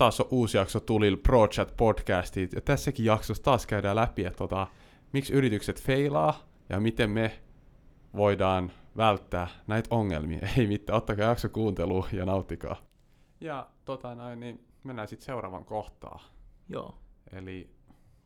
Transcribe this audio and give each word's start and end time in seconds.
taas 0.00 0.20
on 0.20 0.28
uusi 0.30 0.56
jakso 0.56 0.80
tuli 0.80 1.16
ProChat 1.16 1.74
podcastit, 1.76 2.52
ja 2.52 2.60
tässäkin 2.60 3.04
jaksossa 3.04 3.42
taas 3.42 3.66
käydään 3.66 3.96
läpi, 3.96 4.24
että 4.24 4.36
tota, 4.36 4.66
miksi 5.12 5.32
yritykset 5.32 5.82
feilaa, 5.82 6.48
ja 6.68 6.80
miten 6.80 7.10
me 7.10 7.40
voidaan 8.16 8.72
välttää 8.96 9.48
näitä 9.66 9.88
ongelmia. 9.94 10.38
Ei 10.58 10.66
mitään, 10.66 10.96
ottakaa 10.96 11.28
jakso 11.28 11.48
kuunteluun 11.48 12.04
ja 12.12 12.26
nauttikaa. 12.26 12.76
Ja 13.40 13.70
tota 13.84 14.14
näin, 14.14 14.40
niin 14.40 14.64
mennään 14.82 15.08
sitten 15.08 15.26
seuraavan 15.26 15.64
kohtaan. 15.64 16.20
Joo. 16.68 16.94
Eli, 17.32 17.70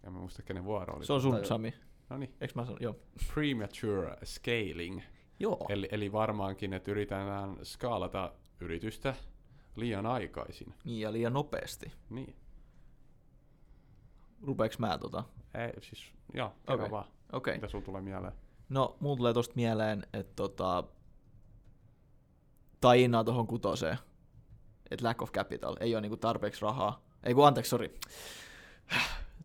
en 0.07 0.13
mä 0.13 0.19
muista 0.19 0.43
kenen 0.43 0.65
vuoro 0.65 0.97
oli. 0.97 1.07
Se 1.07 1.13
on 1.13 1.21
sun, 1.21 1.35
Tai- 1.35 1.47
Sami. 1.47 1.75
No 2.11 2.19
niin, 2.19 2.35
Eikö 2.41 2.53
mä 2.55 2.65
sanon? 2.65 2.79
Joo. 2.81 2.97
premature 3.35 4.17
scaling. 4.25 5.01
Joo. 5.41 5.67
Eli, 5.69 5.89
eli 5.91 6.13
varmaankin, 6.13 6.73
että 6.73 6.91
yritetään 6.91 7.57
skaalata 7.63 8.33
yritystä 8.61 9.15
liian 9.77 10.07
aikaisin. 10.07 10.75
Niin 10.85 11.01
ja 11.01 11.13
liian 11.13 11.33
nopeasti. 11.33 11.93
Niin. 12.11 12.37
Rupeeks 14.43 14.79
mä 14.79 14.99
tota? 14.99 15.25
Ei, 15.55 15.73
siis, 15.81 16.13
joo, 16.35 16.53
kerro 16.67 16.85
Okei. 16.85 16.91
vaan. 16.91 17.05
Okei. 17.05 17.15
Okay. 17.32 17.55
Mitä 17.55 17.69
sulla 17.69 17.85
tulee 17.85 18.01
mieleen? 18.01 18.32
No, 18.68 18.96
mulla 19.01 19.17
tulee 19.17 19.32
tosta 19.32 19.55
mieleen, 19.57 20.07
että 20.13 20.32
tota, 20.37 20.85
tainaa 22.81 23.25
tohon 23.25 23.46
kutoseen, 23.46 23.99
että 24.91 25.07
lack 25.07 25.23
of 25.23 25.32
capital, 25.32 25.77
ei 25.81 25.95
ole 25.95 26.01
niinku 26.01 26.17
tarpeeksi 26.17 26.63
rahaa. 26.63 27.04
Ei 27.23 27.35
kun 27.35 27.46
anteeksi, 27.46 27.71
sori. 27.71 27.99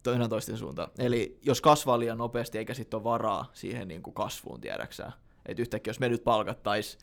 Toinen 0.03 0.29
toisten 0.29 0.57
suuntaan. 0.57 0.91
Eli 0.97 1.39
jos 1.45 1.61
kasvaa 1.61 1.99
liian 1.99 2.17
nopeasti 2.17 2.57
eikä 2.57 2.73
sitten 2.73 2.97
ole 2.97 3.03
varaa 3.03 3.49
siihen 3.53 3.87
niinku 3.87 4.11
kasvuun, 4.11 4.61
tiedäksää. 4.61 5.11
Että 5.45 5.61
yhtäkkiä 5.61 5.89
jos 5.89 5.99
me 5.99 6.09
nyt 6.09 6.23
palkattais 6.23 6.97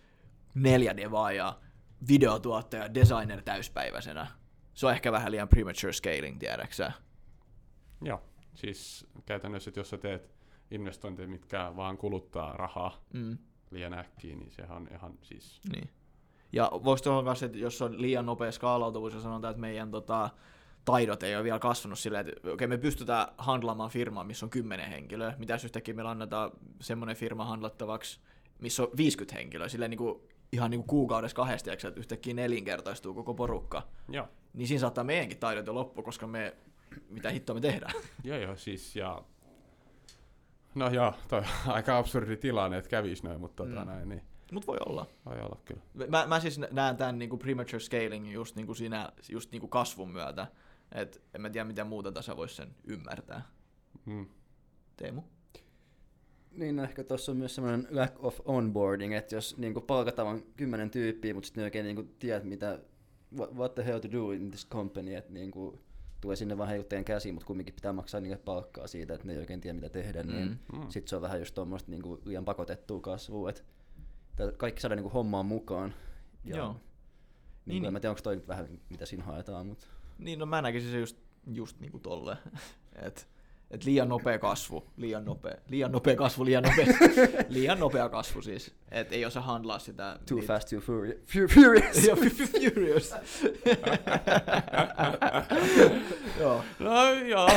neljä 0.55 0.97
devaa 0.97 1.33
ja 1.33 1.59
videotuottaja, 2.09 2.95
designer 2.95 3.43
täyspäiväisenä, 3.43 4.27
se 4.75 4.87
on 4.87 4.93
ehkä 4.93 5.13
vähän 5.13 5.33
liian 5.33 5.49
premature 5.49 5.93
scaling, 5.93 6.39
tiedäksää. 6.39 6.93
Joo, 8.03 8.23
siis 8.55 9.07
käytännössä, 9.27 9.71
että 9.71 9.81
jos 9.81 9.91
sä 9.91 9.99
teet 9.99 10.31
investointeja, 10.71 11.29
mitkä 11.29 11.73
vaan 11.77 11.99
kuluttaa 11.99 12.53
rahaa 12.53 13.05
Mm. 13.13 13.39
liian 13.71 13.95
äkkiä, 13.95 14.37
niin 14.37 14.51
sehän 14.51 14.77
on 14.77 14.89
ihan 14.93 15.19
siis... 15.23 15.61
Niin. 15.73 15.91
Ja 16.53 16.71
voiko 16.73 17.01
tuohon 17.05 17.25
kanssa, 17.25 17.47
että 17.47 17.59
jos 17.59 17.83
on 17.83 18.01
liian 18.03 18.27
nopea 18.27 18.53
skaalautuvuus 18.53 19.15
ja 19.15 19.21
sanotaan, 19.21 19.51
että 19.51 19.61
meidän 19.61 19.91
tota, 19.91 20.31
taidot 20.85 21.23
ei 21.23 21.37
ole 21.37 21.45
vielä 21.45 21.59
kasvanut 21.59 21.99
silleen, 21.99 22.29
että 22.29 22.51
okei, 22.51 22.67
me 22.69 22.79
pystytään 22.79 23.29
handlaamaan 23.39 23.91
firmaa, 23.91 24.25
missä 24.25 24.47
on 24.47 24.51
10 24.51 24.89
henkilöä. 24.91 25.35
Mitä 25.39 25.59
yhtäkkiä 25.65 25.95
meillä 25.95 26.11
annetaan 26.11 26.51
semmoinen 26.81 27.17
firma 27.17 27.45
handlattavaksi, 27.45 28.21
missä 28.59 28.83
on 28.83 28.89
50 28.97 29.35
henkilöä, 29.39 29.69
silleen 29.69 29.91
niin 29.91 29.99
kuin, 29.99 30.21
ihan 30.53 30.71
niin 30.71 30.79
kuin 30.79 30.87
kuukaudessa 30.89 31.35
kahdesta, 31.37 31.73
että 31.73 31.93
yhtäkkiä 31.97 32.35
nelinkertaistuu 32.35 33.15
koko 33.15 33.35
porukka. 33.35 33.83
Joo, 34.09 34.29
Niin 34.55 34.69
siinä 34.69 34.81
saattaa 34.81 35.05
meidänkin 35.05 35.39
taidot 35.39 35.67
jo 35.67 35.75
loppu, 35.75 36.03
koska 36.03 36.27
me, 36.27 36.57
mitä 37.11 37.31
hittoa 37.31 37.55
me 37.55 37.61
tehdään. 37.61 37.93
joo, 38.25 38.39
joo 38.39 38.57
siis 38.57 38.97
ja... 38.97 39.23
No 40.75 40.91
joo, 40.91 41.15
toi 41.29 41.39
on 41.39 41.47
aika 41.75 41.99
absurdi 41.99 42.37
tilanne, 42.37 42.79
että 42.79 42.91
kävis 42.91 43.23
noin, 43.23 43.41
mutta 43.41 43.65
tota 43.65 43.81
Mm. 43.81 43.87
näin, 43.87 44.09
niin 44.09 44.23
Mutta 44.53 44.67
voi 44.67 44.79
olla. 44.87 45.07
voi 45.27 45.41
olla 45.41 45.59
kyllä. 45.65 45.83
Mä, 46.09 46.27
mä 46.27 46.41
siis 46.41 46.59
näen 46.71 46.97
tämän 46.97 47.19
niin 47.19 47.31
kuin 47.31 47.39
premature 47.39 47.81
scaling 47.81 48.33
just, 48.33 48.57
niin 48.57 48.67
kuin 48.67 48.77
siinä, 48.77 49.13
just 49.29 49.53
niin 49.53 49.61
kuin 49.61 49.71
kasvun 49.71 50.11
myötä. 50.11 50.47
Et 50.93 51.23
en 51.35 51.41
mä 51.41 51.51
tiedä, 51.51 51.65
miten 51.65 51.87
muuta 51.87 52.13
tässä 52.13 52.37
voisi 52.37 52.55
sen 52.55 52.75
ymmärtää. 52.85 53.43
Mm. 54.05 54.27
Teemu? 54.97 55.23
Niin, 56.57 56.77
no 56.77 56.83
ehkä 56.83 57.05
tuossa 57.05 57.33
on 57.33 57.39
myös 57.39 57.55
semmoinen 57.55 57.87
lack 57.91 58.25
of 58.25 58.41
onboarding, 58.45 59.15
että 59.15 59.35
jos 59.35 59.57
niinku 59.59 59.81
palkataan 59.81 60.29
vain 60.29 60.47
kymmenen 60.57 60.91
tyyppiä, 60.91 61.35
mutta 61.35 61.47
sitten 61.47 61.63
ne 61.63 61.65
oikein 61.65 61.85
niinku 61.85 62.15
tiedät, 62.19 62.45
mitä, 62.45 62.79
what, 63.39 63.55
what 63.57 63.75
the 63.75 63.85
hell 63.85 63.99
to 63.99 64.13
do 64.13 64.31
in 64.31 64.51
this 64.51 64.69
company, 64.69 65.15
että 65.15 65.33
niinku 65.33 65.79
tulee 66.21 66.37
sinne 66.37 66.59
vähän 66.59 66.69
heilutteen 66.69 67.05
käsiin, 67.05 67.35
mutta 67.35 67.47
kumminkin 67.47 67.75
pitää 67.75 67.93
maksaa 67.93 68.21
niille 68.21 68.39
palkkaa 68.39 68.87
siitä, 68.87 69.15
että 69.15 69.27
ne 69.27 69.33
ei 69.33 69.39
oikein 69.39 69.61
tiedä, 69.61 69.75
mitä 69.75 69.89
tehdä, 69.89 70.23
niin 70.23 70.59
Mm. 70.73 70.79
Mm. 70.79 70.89
sitten 70.89 71.09
se 71.09 71.17
on 71.17 71.23
vähän 71.23 71.39
just 71.39 71.55
tuommoista 71.55 71.91
niinku 71.91 72.21
liian 72.25 72.45
pakotettua 72.45 73.01
kasvua, 73.01 73.51
että 73.51 73.63
kaikki 74.57 74.81
saadaan 74.81 74.97
niinku 74.97 75.11
hommaan 75.11 75.47
mukaan. 75.47 75.95
Ja, 76.45 76.57
Joo. 76.57 76.73
Niin, 76.73 76.77
Niin, 76.77 76.83
niin, 77.67 77.83
niin. 77.83 77.85
en 77.87 77.93
mä 77.93 78.01
tiedä, 78.01 78.11
onko 78.11 78.23
toi 78.23 78.37
nyt 78.37 78.49
vähän, 78.49 78.69
mitä 78.91 79.07
siinä 79.07 79.25
haetaan, 79.25 79.67
mutta 79.67 79.87
Niin, 80.19 80.39
no 80.39 80.47
mä 80.47 80.63
näkisin 80.63 80.91
se 80.91 80.99
just, 81.01 81.17
just 81.53 81.81
niin 81.81 81.91
kuin 81.93 82.03
tolleen. 82.03 82.39
Et, 83.07 83.29
et 83.71 83.85
liian 83.85 84.09
nopea 84.09 84.39
kasvu, 84.39 84.87
liian 84.97 85.25
nopea, 85.25 85.55
liian 85.69 85.93
nopea 85.93 86.17
kasvu, 86.17 86.45
liian 86.45 86.65
nopea, 86.65 86.87
liian 87.49 87.81
nopea 87.81 88.09
kasvu 88.09 88.43
siis. 88.43 88.75
Et 88.91 89.13
ei 89.13 89.25
osaa 89.25 89.43
handlaa 89.43 89.79
sitä. 89.79 90.19
too 90.29 90.39
niitä- 90.39 90.53
fast, 90.53 90.69
too 90.71 90.79
furi- 90.81 91.19
fu- 91.27 91.55
furious. 91.55 92.05
Joo, 92.07 92.17
furious. 92.17 93.15
Joo. 96.41 96.63
No 96.79 97.11
joo. 97.13 97.49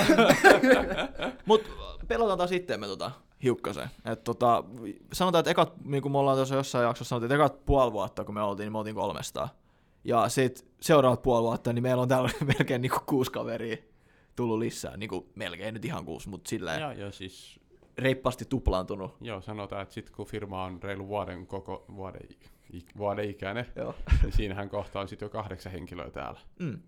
Mut 1.46 1.72
pelataan 2.08 2.38
taas 2.38 2.52
itteemme 2.52 2.88
tota 2.88 3.12
hiukkasen. 3.44 3.90
Et 4.06 4.24
tota, 4.24 4.64
sanotaan, 5.14 5.40
että 5.40 5.52
ekat, 5.52 5.74
niin 5.86 6.02
kuin 6.02 6.12
me 6.12 6.18
ollaan 6.18 6.38
tuossa 6.38 6.56
jossain 6.56 6.86
jaksossa 6.86 7.09
sanottu, 7.09 7.26
että 7.26 7.36
ekat 7.36 7.66
puoli 7.66 7.91
vuotta, 7.91 8.24
kun 8.24 8.34
me 8.34 8.41
oltiin, 8.41 8.66
niin 8.66 8.72
me 8.72 8.78
oltiin 8.78 8.96
300. 8.96 9.50
Ja 10.03 10.30
sit 10.30 10.66
seuraavat 10.81 11.22
puoli 11.22 11.44
vuotta, 11.44 11.74
niin 11.74 11.84
meillä 11.84 12.02
on 12.02 12.08
täällä 12.08 12.30
melkein 12.58 12.81
niin 12.81 12.91
kuin 12.91 13.02
kuusi 13.06 13.31
kaveria 13.31 13.78
tullut 14.40 14.60
lisää. 14.60 14.98
Niin 14.98 15.10
kuin 15.10 15.26
melkein 15.36 15.74
nyt 15.74 15.86
ihan 15.86 16.06
kuusi, 16.06 16.30
mutta 16.30 16.50
silleen 16.50 16.82
joo, 16.82 16.92
joo, 16.92 17.12
siis 17.12 17.60
reippaasti 17.98 18.46
tuplaantunut. 18.46 19.18
Joo, 19.22 19.42
sanotaan, 19.42 19.82
että 19.82 19.94
sitten 19.94 20.16
kun 20.16 20.26
firma 20.26 20.64
on 20.64 20.84
reilu 20.84 21.08
vuoden 21.08 21.48
koko 21.48 21.86
vuoden, 21.96 22.22
vuoden 22.98 23.30
ikäinen, 23.30 23.66
Joo. 23.76 23.96
niin 24.24 24.34
siinähän 24.34 24.70
kohta 24.70 25.00
on 25.00 25.08
sitten 25.08 25.26
jo 25.26 25.30
kahdeksan 25.30 25.72
henkilöä 25.72 26.10
täällä. 26.10 26.40
Mm. 26.60 26.80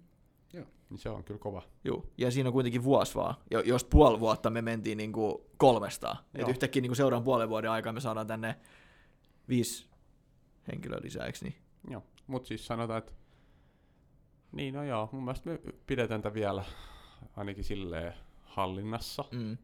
Niin 0.89 0.99
se 0.99 1.09
on 1.09 1.23
kyllä 1.23 1.39
kova. 1.39 1.61
Joo. 1.83 2.05
Ja 2.17 2.31
siinä 2.31 2.49
on 2.49 2.53
kuitenkin 2.53 2.83
vuosi 2.83 3.15
vaan. 3.15 3.35
Jo, 3.51 3.59
jos 3.59 3.83
puoli 3.83 4.19
vuotta 4.19 4.49
me 4.49 4.61
mentiin 4.61 4.97
niin 4.97 5.11
kuin 5.11 5.35
300. 5.57 6.23
Et 6.33 6.41
Joo. 6.41 6.49
yhtäkkiä 6.49 6.81
niin 6.81 6.89
kuin 6.89 6.97
seuraavan 6.97 7.23
puolen 7.23 7.49
vuoden 7.49 7.71
aikaa 7.71 7.93
me 7.93 7.99
saadaan 7.99 8.27
tänne 8.27 8.55
viisi 9.49 9.87
henkilöä 10.67 10.99
lisää, 11.03 11.25
eikö 11.25 11.37
niin? 11.41 11.55
Joo, 11.89 12.03
mutta 12.27 12.47
siis 12.47 12.67
sanotaan, 12.67 12.97
että 12.97 13.11
niin 14.51 14.73
no 14.73 14.83
joo, 14.83 15.09
mun 15.11 15.23
mielestä 15.23 15.49
me 15.49 15.59
pidetään 15.87 16.21
tätä 16.21 16.33
vielä 16.33 16.63
ainakin 17.35 17.63
silleen 17.63 18.13
hallinnassa. 18.41 19.25
Mm. 19.31 19.57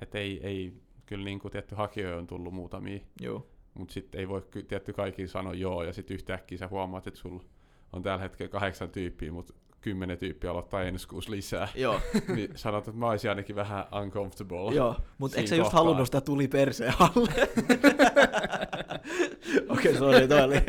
Että 0.00 0.18
ei, 0.18 0.40
ei 0.46 0.72
kyllä 1.06 1.24
niin 1.24 1.38
kuin 1.38 1.52
tietty 1.52 1.74
hakijoja 1.74 2.16
on 2.16 2.26
tullut 2.26 2.54
muutamia, 2.54 3.00
Joo. 3.20 3.46
mutta 3.74 3.94
sitten 3.94 4.20
ei 4.20 4.28
voi 4.28 4.42
tietty 4.68 4.92
kaikki 4.92 5.28
sanoa 5.28 5.54
joo, 5.54 5.82
ja 5.82 5.92
sitten 5.92 6.14
yhtäkkiä 6.14 6.58
sä 6.58 6.68
huomaat, 6.68 7.06
että 7.06 7.20
sulla 7.20 7.44
on 7.92 8.02
tällä 8.02 8.22
hetkellä 8.22 8.50
kahdeksan 8.50 8.90
tyyppiä, 8.90 9.32
mutta 9.32 9.54
kymmenen 9.80 10.18
tyyppiä 10.18 10.50
aloittaa 10.50 10.82
ensi 10.82 11.08
kuussa 11.08 11.30
lisää. 11.30 11.68
Joo. 11.74 12.00
niin 12.36 12.50
sanot, 12.54 12.88
että 12.88 13.00
mä 13.00 13.10
olisin 13.10 13.30
ainakin 13.30 13.56
vähän 13.56 13.84
uncomfortable. 14.02 14.74
Joo, 14.74 14.96
mutta 15.18 15.36
eikö 15.36 15.48
sä 15.48 15.56
just 15.56 15.72
halunnut 15.72 16.06
sitä 16.06 16.20
tuli 16.20 16.48
perseen 16.48 16.94
alle? 16.98 17.32
Okei, 19.68 19.96
sori, 19.98 20.28
toi 20.28 20.42
oli. 20.42 20.62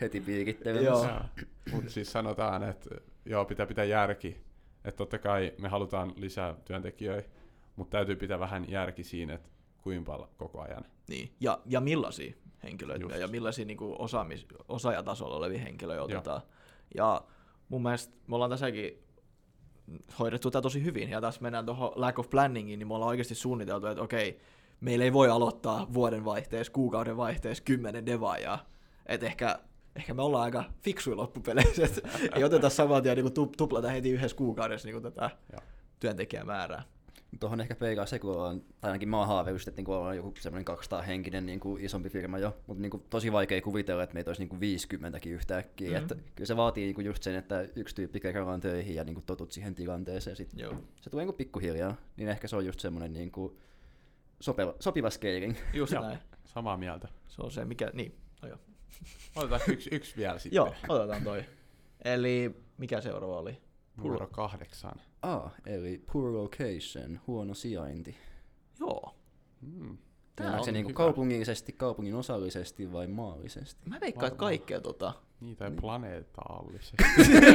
Heti 0.00 0.20
piikittelemässä. 0.20 1.06
Joo. 1.06 1.46
Mutta 1.72 1.90
siis 1.90 2.12
sanotaan, 2.12 2.62
että 2.62 2.90
joo, 3.24 3.44
pitää 3.44 3.66
pitää 3.66 3.84
järki. 3.84 4.47
Että 4.84 4.98
totta 4.98 5.18
kai 5.18 5.54
me 5.58 5.68
halutaan 5.68 6.12
lisää 6.16 6.54
työntekijöitä, 6.64 7.28
mutta 7.76 7.96
täytyy 7.96 8.16
pitää 8.16 8.38
vähän 8.38 8.70
järki 8.70 9.04
siinä, 9.04 9.34
että 9.34 9.48
kuinka 9.82 10.12
paljon 10.12 10.28
koko 10.36 10.60
ajan. 10.60 10.84
Niin, 11.08 11.32
ja, 11.40 11.60
ja 11.66 11.80
millaisia 11.80 12.34
henkilöitä 12.62 13.04
Just. 13.04 13.16
ja 13.16 13.28
millaisia 13.28 13.64
niin 13.64 13.76
kuin 13.76 13.96
osaamis, 13.98 14.46
osaajatasolla 14.68 15.36
olevia 15.36 15.58
henkilöitä 15.58 16.02
otetaan. 16.02 16.42
Ja 16.94 17.22
mun 17.68 17.82
mielestä 17.82 18.14
me 18.26 18.34
ollaan 18.34 18.50
tässäkin 18.50 19.04
hoidettu 20.18 20.50
tätä 20.50 20.62
tosi 20.62 20.84
hyvin, 20.84 21.10
ja 21.10 21.20
tässä 21.20 21.42
mennään 21.42 21.66
tuohon 21.66 21.92
lack 21.94 22.18
of 22.18 22.30
planningiin, 22.30 22.78
niin 22.78 22.88
me 22.88 22.94
ollaan 22.94 23.08
oikeasti 23.08 23.34
suunniteltu, 23.34 23.86
että 23.86 24.02
okei, 24.02 24.40
meillä 24.80 25.04
ei 25.04 25.12
voi 25.12 25.28
aloittaa 25.28 25.86
vuoden 25.94 26.24
vaihteessa, 26.24 26.72
kuukauden 26.72 27.16
vaihteessa 27.16 27.64
kymmenen 27.64 28.06
devaajaa. 28.06 28.68
Että 29.06 29.26
ehkä, 29.26 29.58
ehkä 29.98 30.14
me 30.14 30.22
ollaan 30.22 30.44
aika 30.44 30.64
fiksuja 30.82 31.16
loppupeleissä, 31.16 31.84
että 31.84 32.08
ei 32.36 32.44
oteta 32.44 32.70
saman 32.70 33.02
tien 33.02 33.16
niin 33.16 33.32
kuin 33.32 33.50
tuplata 33.56 33.88
heti 33.88 34.10
yhdessä 34.10 34.36
kuukaudessa 34.36 34.88
niin 34.88 35.02
kuin 35.02 35.12
tätä 35.12 35.30
Joo. 35.52 35.60
työntekijämäärää. 36.00 36.82
Tuohon 37.40 37.60
ehkä 37.60 37.74
peikaa 37.74 38.06
se, 38.06 38.18
kun 38.18 38.36
on, 38.36 38.60
tai 38.60 38.90
ainakin 38.90 39.08
mä 39.08 39.18
oon 39.18 39.28
haaveillut, 39.28 39.68
että 39.68 39.82
niin 39.82 39.90
on 39.90 40.16
joku 40.16 40.32
semmoinen 40.40 40.64
200 40.64 41.02
henkinen 41.02 41.46
niin 41.46 41.60
kuin 41.60 41.84
isompi 41.84 42.08
firma 42.08 42.38
jo, 42.38 42.56
mutta 42.66 42.82
niin 42.82 42.90
kuin 42.90 43.02
tosi 43.10 43.32
vaikea 43.32 43.62
kuvitella, 43.62 44.02
että 44.02 44.14
meitä 44.14 44.30
olisi 44.30 44.42
niin 44.42 44.48
kuin 44.48 44.60
50 44.60 45.18
yhtäkkiä. 45.26 45.88
Mm. 45.88 45.94
Mm. 45.96 46.02
Että 46.02 46.14
kyllä 46.34 46.46
se 46.46 46.56
vaatii 46.56 46.84
niin 46.84 46.94
kuin 46.94 47.06
just 47.06 47.22
sen, 47.22 47.34
että 47.34 47.68
yksi 47.76 47.94
tyyppi 47.94 48.20
kerrallaan 48.20 48.60
töihin 48.60 48.94
ja 48.94 49.04
niin 49.04 49.14
kuin 49.14 49.24
totut 49.24 49.52
siihen 49.52 49.74
tilanteeseen. 49.74 50.36
Sit 50.36 50.50
Joo. 50.56 50.74
se 51.00 51.10
tulee 51.10 51.22
niin 51.22 51.28
kuin 51.28 51.36
pikkuhiljaa, 51.36 51.96
niin 52.16 52.28
ehkä 52.28 52.48
se 52.48 52.56
on 52.56 52.66
just 52.66 52.80
semmoinen 52.80 53.12
niin 53.12 53.30
kuin 53.30 53.56
sopiva, 54.40 54.74
sopiva 54.80 55.10
scaling. 55.10 55.56
Just 55.74 55.92
näin. 55.92 56.18
Samaa 56.44 56.76
mieltä. 56.76 57.08
Se 57.28 57.42
on 57.42 57.50
se, 57.50 57.64
mikä... 57.64 57.90
Niin, 57.94 58.14
no 58.42 58.48
joo. 58.48 58.58
Otetaan 59.36 59.60
yksi, 59.68 59.90
yksi 59.92 60.16
vielä 60.16 60.38
sitten. 60.38 60.56
Joo, 60.56 60.74
otetaan 60.88 61.22
toi. 61.24 61.44
Eli 62.04 62.56
mikä 62.78 63.00
seuraava 63.00 63.38
oli? 63.38 63.58
Numero 63.96 64.26
kahdeksan. 64.26 64.94
Ah, 65.22 65.52
eli 65.66 66.02
poor 66.12 66.32
location, 66.32 67.20
huono 67.26 67.54
sijainti. 67.54 68.16
Joo. 68.80 69.14
Mm. 69.60 69.98
Tää 70.36 70.50
Onko 70.50 70.64
se 70.64 70.70
on 70.70 70.74
niinku 70.74 70.88
hyvä. 70.88 70.96
kaupungillisesti, 70.96 71.72
kaupungin 71.72 72.14
osallisesti 72.14 72.92
vai 72.92 73.06
maallisesti? 73.06 73.80
Mä 73.88 73.98
veikkaan, 74.00 74.26
että 74.28 74.38
kaikkea 74.38 74.80
tota. 74.80 75.12
Niitä 75.40 75.64
ei 75.64 75.70
planeetaallisesti. 75.70 76.96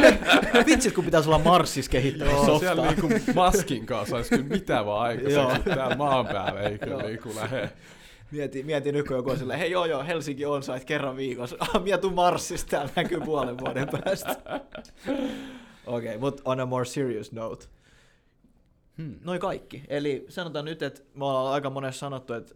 Vitsit, 0.65 0.93
kun 0.93 1.05
pitäisi 1.05 1.29
olla 1.29 1.39
Marssissa 1.39 1.91
kehittää 1.91 2.27
Joo, 2.27 2.45
softaa. 2.45 2.59
siellä 2.59 2.91
niinku 2.91 3.09
maskin 3.35 3.85
kanssa 3.85 4.15
olisi 4.15 4.29
kyllä 4.29 4.43
mitä 4.45 4.85
vaan 4.85 5.01
aikaiseksi. 5.09 5.69
Täällä 5.75 5.95
maan 5.95 6.27
päällä 6.27 6.61
ei 6.61 6.79
kyllä 6.79 7.03
niinku 7.03 7.35
lähde. 7.35 7.71
Mieti, 8.33 8.63
mieti 8.63 8.91
nyt, 8.91 9.07
kun 9.07 9.15
joku 9.15 9.29
on 9.29 9.37
silleen, 9.37 9.59
hei 9.59 9.71
joo 9.71 9.85
joo, 9.85 10.03
Helsinki 10.03 10.45
on 10.45 10.63
sait 10.63 10.85
kerran 10.85 11.15
viikossa. 11.15 11.57
Ah, 11.61 11.83
mietu 11.83 12.09
Marssista, 12.09 12.69
täällä 12.69 12.91
näkyy 12.95 13.19
puolen 13.19 13.57
vuoden 13.57 13.87
päästä. 13.87 14.35
Okei, 15.85 16.09
okay, 16.09 16.17
mutta 16.17 16.41
on 16.45 16.59
a 16.59 16.65
more 16.65 16.85
serious 16.85 17.31
note. 17.31 17.65
Hmm. 18.97 19.15
Noin 19.21 19.39
kaikki. 19.39 19.83
Eli 19.87 20.25
sanotaan 20.29 20.65
nyt, 20.65 20.81
että 20.81 21.01
me 21.15 21.25
ollaan 21.25 21.53
aika 21.53 21.69
monessa 21.69 21.99
sanottu, 21.99 22.33
että 22.33 22.55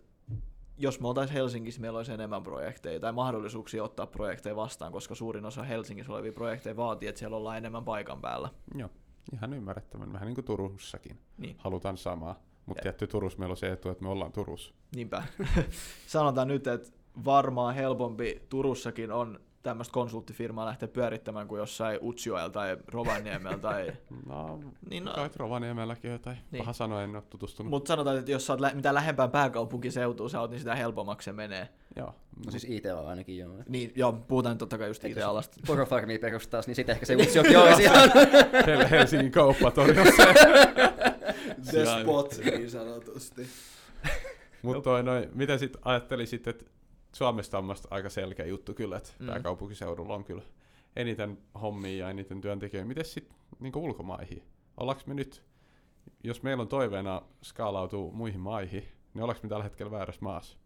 jos 0.77 0.99
me 0.99 1.07
oltaisiin 1.07 1.37
Helsingissä, 1.37 1.81
meillä 1.81 1.97
olisi 1.97 2.13
enemmän 2.13 2.43
projekteja 2.43 2.99
tai 2.99 3.11
mahdollisuuksia 3.11 3.83
ottaa 3.83 4.07
projekteja 4.07 4.55
vastaan, 4.55 4.91
koska 4.91 5.15
suurin 5.15 5.45
osa 5.45 5.63
Helsingissä 5.63 6.13
olevia 6.13 6.33
projekteja 6.33 6.77
vaatii, 6.77 7.09
että 7.09 7.19
siellä 7.19 7.37
ollaan 7.37 7.57
enemmän 7.57 7.83
paikan 7.83 8.21
päällä. 8.21 8.49
Joo, 8.75 8.89
ihan 9.33 9.53
ymmärrettävän. 9.53 10.13
Vähän 10.13 10.25
niin 10.25 10.35
kuin 10.35 10.45
Turussakin. 10.45 11.19
Niin. 11.37 11.55
Halutaan 11.59 11.97
samaa. 11.97 12.39
Mutta 12.67 12.81
tietty 12.83 13.07
Turussa 13.07 13.39
meillä 13.39 13.53
on 13.53 13.57
se 13.57 13.71
etu, 13.71 13.89
että 13.89 14.03
me 14.03 14.09
ollaan 14.09 14.31
Turussa. 14.31 14.73
Niinpä. 14.95 15.23
Sanotaan 16.07 16.47
nyt, 16.47 16.67
että 16.67 16.89
varmaan 17.25 17.75
helpompi 17.75 18.41
Turussakin 18.49 19.11
on 19.11 19.39
tämmöistä 19.63 19.93
konsulttifirmaa 19.93 20.65
lähteä 20.65 20.87
pyörittämään 20.87 21.47
kuin 21.47 21.59
jossain 21.59 21.99
Utsjoella 22.01 22.49
tai 22.49 22.77
Rovaniemellä. 22.87 23.57
Tai... 23.57 23.91
No, 24.29 24.59
Niin, 24.89 25.05
no. 25.05 25.13
kai 25.13 25.29
Rovaniemelläkin 25.35 26.11
jotain. 26.11 26.37
Niin. 26.51 26.59
Paha 26.61 26.73
sanoa, 26.73 27.03
en 27.03 27.15
ole 27.15 27.23
tutustunut. 27.29 27.69
Mutta 27.69 27.87
sanotaan, 27.87 28.17
että 28.17 28.31
jos 28.31 28.45
sä 28.47 28.53
oot 28.53 28.59
lä- 28.61 28.71
mitä 28.73 28.93
lähempään 28.93 29.31
pääkaupunkiseutuun 29.31 30.29
sä 30.29 30.41
oot, 30.41 30.51
niin 30.51 30.59
sitä 30.59 30.75
helpommaksi 30.75 31.25
se 31.25 31.31
menee. 31.31 31.69
Joo. 31.95 32.13
No 32.45 32.51
siis 32.51 32.65
ITL 32.69 33.05
ainakin 33.05 33.37
joo. 33.37 33.53
Niin, 33.69 33.91
joo, 33.95 34.13
puhutaan 34.13 34.53
nyt 34.53 34.59
totta 34.59 34.77
kai 34.77 34.87
just 34.87 35.03
Et 35.05 35.09
itse 35.11 35.21
jos 35.21 35.29
alasta. 35.29 35.57
Porofarmia 35.67 36.19
perustaisi, 36.19 36.69
niin 36.69 36.75
sitten 36.75 36.93
ehkä 36.93 37.05
se 37.05 37.15
Utsjoki. 37.21 37.49
Hel- 38.67 38.87
Helsingin 38.89 39.31
kauppatori 39.31 39.99
on 39.99 40.05
se. 40.05 40.23
The 41.71 42.01
spot, 42.01 42.37
niin 42.45 42.69
sanotusti. 42.71 43.47
Mutta 44.61 44.81
toi 44.81 45.03
noin, 45.03 45.29
mitä 45.33 45.57
sit 45.57 45.77
ajattelisit, 45.81 46.47
että 46.47 46.65
Suomesta 47.13 47.57
on 47.57 47.63
musta 47.63 47.87
aika 47.91 48.09
selkeä 48.09 48.45
juttu 48.45 48.73
kyllä, 48.73 48.97
että 48.97 49.09
Mm. 49.19 49.25
mm. 49.25 49.31
pääkaupunkiseudulla 49.31 50.15
on 50.15 50.23
kyllä 50.23 50.41
eniten 50.95 51.37
hommia 51.61 51.97
ja 51.97 52.09
eniten 52.09 52.41
työntekijöitä. 52.41 52.87
Miten 52.87 53.05
sitten 53.05 53.37
niinku 53.59 53.83
ulkomaihin? 53.83 54.43
Ollaanko 54.77 55.03
me 55.05 55.13
nyt, 55.13 55.43
jos 56.23 56.43
meillä 56.43 56.61
on 56.61 56.67
toiveena 56.67 57.21
skaalautua 57.43 58.11
muihin 58.11 58.39
maihin, 58.39 58.83
niin 59.13 59.23
ollaanko 59.23 59.39
me 59.43 59.49
tällä 59.49 59.63
hetkellä 59.63 59.91
väärässä 59.91 60.21
maassa? 60.21 60.57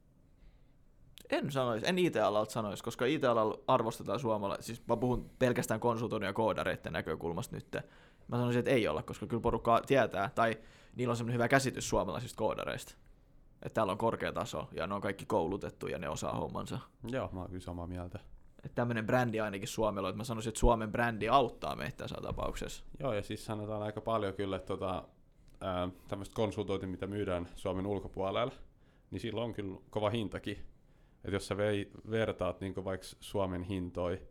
En 1.29 1.51
sanoisi, 1.51 1.85
en 1.89 1.99
IT-alalta 1.99 2.51
sanoisi, 2.51 2.83
koska 2.83 3.05
IT-alalla 3.05 3.59
arvostetaan 3.67 4.19
suomalaisia, 4.19 4.63
siis 4.63 4.87
mä 4.87 4.97
puhun 4.97 5.29
pelkästään 5.39 5.79
konsultoinnin 5.79 6.27
ja 6.27 6.33
koodareiden 6.33 6.93
näkökulmasta 6.93 7.55
nyt. 7.55 7.67
Mä 8.27 8.37
sanoisin, 8.37 8.59
että 8.59 8.71
ei 8.71 8.87
olla, 8.87 9.03
koska 9.03 9.27
kyllä 9.27 9.41
porukka 9.41 9.81
tietää, 9.87 10.29
tai 10.35 10.57
niillä 10.95 11.11
on 11.11 11.17
semmoinen 11.17 11.33
hyvä 11.33 11.47
käsitys 11.47 11.89
suomalaisista 11.89 12.37
koodareista. 12.37 12.95
Että 13.53 13.73
täällä 13.73 13.91
on 13.91 13.97
korkea 13.97 14.33
taso, 14.33 14.67
ja 14.71 14.87
ne 14.87 14.93
on 14.93 15.01
kaikki 15.01 15.25
koulutettu, 15.25 15.87
ja 15.87 15.99
ne 15.99 16.09
osaa 16.09 16.33
hommansa. 16.33 16.79
Joo, 17.11 17.29
mä 17.31 17.39
oon 17.39 17.49
kyllä 17.49 17.61
samaa 17.61 17.87
mieltä. 17.87 18.19
Että 18.65 18.75
tämmöinen 18.75 19.05
brändi 19.05 19.39
ainakin 19.39 19.67
Suomella, 19.67 20.09
että 20.09 20.17
mä 20.17 20.23
sanoisin, 20.23 20.49
että 20.49 20.59
Suomen 20.59 20.91
brändi 20.91 21.29
auttaa 21.29 21.75
meitä 21.75 21.97
tässä 21.97 22.15
tapauksessa. 22.21 22.83
Joo, 22.99 23.13
ja 23.13 23.21
siis 23.21 23.45
sanotaan 23.45 23.83
aika 23.83 24.01
paljon 24.01 24.33
kyllä, 24.33 24.55
että 24.55 24.67
tota, 24.67 25.07
tämmöistä 26.07 26.35
konsultointia, 26.35 26.89
mitä 26.89 27.07
myydään 27.07 27.49
Suomen 27.55 27.85
ulkopuolella, 27.85 28.53
niin 29.11 29.19
sillä 29.19 29.41
on 29.41 29.53
kyllä 29.53 29.77
kova 29.89 30.09
hintakin. 30.09 30.57
Että 31.15 31.35
jos 31.35 31.47
sä 31.47 31.57
vei, 31.57 31.91
vertaat 32.11 32.61
niin 32.61 32.83
vaikka 32.83 33.07
Suomen 33.19 33.63
hintoi 33.63 34.21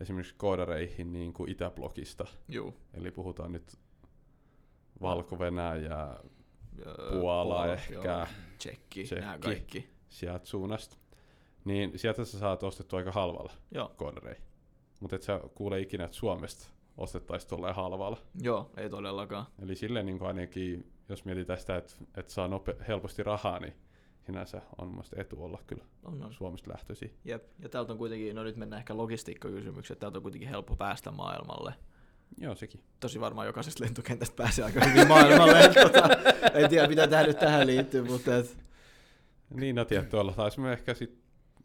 esimerkiksi 0.00 0.34
koodareihin 0.38 1.12
niin 1.12 1.34
Itäblogista, 1.46 2.24
Juu. 2.48 2.74
eli 2.94 3.10
puhutaan 3.10 3.52
nyt 3.52 3.78
Valko-Venäjä, 5.00 6.08
Öö, 6.86 7.20
Puola 7.20 7.72
ehkä, 7.72 8.26
Tsekki, 8.58 9.04
Tsekki. 9.04 9.24
nämä 9.24 9.38
kaikki. 9.38 9.90
sieltä 10.08 10.46
suunnasta, 10.46 10.96
niin 11.64 11.98
sieltä 11.98 12.24
sä 12.24 12.38
saat 12.38 12.62
ostettua 12.62 12.98
aika 12.98 13.12
halvalla 13.12 13.52
Joo. 13.74 13.92
koodareihin. 13.96 14.44
Mutta 15.00 15.16
et 15.16 15.22
sä 15.22 15.40
kuule 15.54 15.80
ikinä, 15.80 16.04
että 16.04 16.16
Suomesta 16.16 16.68
ostettaisiin 16.96 17.50
tolleen 17.50 17.74
halvalla. 17.74 18.18
Joo, 18.42 18.70
ei 18.76 18.90
todellakaan. 18.90 19.46
Eli 19.62 19.76
silleen 19.76 20.06
niin 20.06 20.22
ainakin, 20.22 20.92
jos 21.08 21.24
mietitään 21.24 21.58
sitä, 21.58 21.76
että, 21.76 21.94
että 22.16 22.32
saa 22.32 22.48
nope- 22.48 22.84
helposti 22.88 23.22
rahaa, 23.22 23.58
niin 23.58 23.74
sinänsä 24.26 24.62
on 24.78 24.86
mun 24.86 24.94
mielestä 24.96 25.20
etu 25.20 25.44
olla 25.44 25.58
kyllä 25.66 25.84
On, 26.04 26.22
on. 26.22 26.32
Suomesta 26.32 26.70
lähtöisin. 26.70 27.14
Jep. 27.24 27.44
Ja 27.58 27.68
täältä 27.68 27.92
on 27.92 27.98
kuitenkin, 27.98 28.36
no 28.36 28.42
nyt 28.42 28.56
mennään 28.56 28.80
ehkä 28.80 28.96
logistiikkakysymyksiä, 28.96 29.96
täältä 29.96 30.18
on 30.18 30.22
kuitenkin 30.22 30.48
helppo 30.48 30.76
päästä 30.76 31.10
maailmalle. 31.10 31.74
Joo, 32.38 32.54
sekin. 32.54 32.80
Tosi 33.00 33.20
varmaan 33.20 33.46
jokaisesta 33.46 33.84
lentokentästä 33.84 34.36
pääsee 34.36 34.64
aika 34.64 34.84
hyvin 34.84 35.08
maailmalle. 35.14 35.60
et 35.60 35.72
tota, 35.82 36.08
en 36.54 36.68
tiedä, 36.70 36.88
mitä 36.88 37.06
tämä 37.06 37.22
nyt 37.22 37.38
tähän 37.38 37.66
liittyy, 37.66 38.02
mutta 38.04 38.36
et, 38.36 38.56
Niin, 39.54 39.76
no 39.76 39.84
tietty 39.84 40.16
olla. 40.16 40.32
Taisimme 40.32 40.72
ehkä 40.72 40.94
sit 40.94 41.18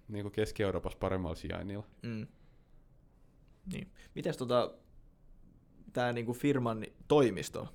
niin 0.07 0.31
Keski-Euroopassa 0.31 0.97
paremmalla 0.99 1.35
sijainnilla. 1.35 1.83
mm. 2.01 2.27
niin. 3.73 3.87
Mites 4.15 4.37
tota, 4.37 4.73
tämä 5.93 6.13
niinku 6.13 6.33
firman 6.33 6.85
toimisto, 7.07 7.67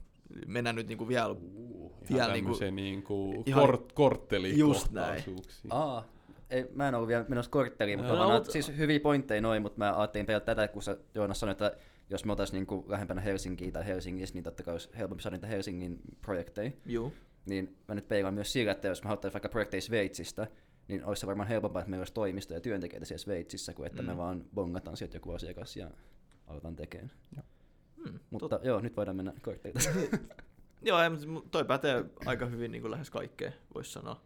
mennään 0.46 0.76
nyt 0.76 0.88
niinku 0.88 1.08
vielä, 1.08 1.28
Uh, 1.30 1.92
Vielä 2.10 2.22
ihan 2.24 2.32
niinku- 2.32 2.46
tämmöiseen 2.48 2.76
niinku 2.76 3.42
ihan- 3.46 3.62
kort- 3.68 3.92
korttelikohtaisuuksiin. 3.94 5.72
Aa, 5.72 6.04
ei, 6.50 6.66
mä 6.74 6.88
en 6.88 6.94
ollut 6.94 7.08
vielä 7.08 7.24
menossa 7.28 7.50
kortteliin, 7.50 7.98
mutta 7.98 8.14
No, 8.14 8.28
no, 8.38 8.44
siis 8.44 8.76
hyviä 8.76 9.00
pointteja 9.00 9.40
noin, 9.40 9.62
mutta 9.62 9.78
mä 9.78 9.98
ajattelin 9.98 10.26
pelata 10.26 10.46
tätä, 10.46 10.68
kun 10.68 10.82
sä 10.82 10.96
Joonas 11.14 11.40
sanoit, 11.40 11.62
että 11.62 11.78
jos 12.10 12.24
me 12.24 12.32
oltaisiin 12.32 12.56
niinku 12.58 12.84
lähempänä 12.88 13.20
Helsinkiä 13.20 13.72
tai 13.72 13.86
Helsingissä, 13.86 14.34
niin 14.34 14.44
totta 14.44 14.62
kai 14.62 14.74
olisi 14.74 14.88
helpompi 14.98 15.22
saada 15.22 15.36
niitä 15.36 15.46
Helsingin 15.46 16.00
projekteja. 16.20 16.70
juu, 16.86 17.12
Niin 17.46 17.76
mä 17.88 17.94
nyt 17.94 18.08
peilaan 18.08 18.34
myös 18.34 18.52
sillä, 18.52 18.72
että 18.72 18.88
jos 18.88 19.02
me 19.02 19.08
haluttaisiin 19.08 19.34
vaikka 19.34 19.48
projekteja 19.48 19.80
Sveitsistä, 19.80 20.46
niin 20.88 21.04
olisi 21.04 21.20
se 21.20 21.26
varmaan 21.26 21.48
helpompaa, 21.48 21.80
että 21.82 21.90
meillä 21.90 22.00
olisi 22.00 22.12
toimisto 22.14 22.54
ja 22.54 22.60
työntekijöitä 22.60 23.04
siellä 23.06 23.22
Sveitsissä, 23.22 23.74
kuin 23.74 23.86
että 23.86 24.02
Mm. 24.02 24.06
mm. 24.08 24.12
me 24.12 24.16
vaan 24.16 24.44
bongataan 24.54 24.96
sieltä 24.96 25.16
joku 25.16 25.32
asiakas 25.32 25.76
ja 25.76 25.90
aletaan 26.46 26.76
tekemään. 26.76 27.10
hmm, 28.04 28.18
Mutta 28.30 28.60
joo, 28.62 28.80
nyt 28.80 28.96
voidaan 28.96 29.16
mennä 29.16 29.32
kortteilta. 29.42 29.80
Joo, 30.82 31.02
ei, 31.02 31.10
mutta 31.26 31.48
toi 31.50 31.64
pätee 31.64 32.04
aika 32.26 32.46
hyvin 32.46 32.70
niin 32.72 32.82
kuin 32.82 32.90
lähes 32.90 33.10
kaikkea, 33.10 33.52
voisi 33.74 33.92
sanoa. 33.92 34.20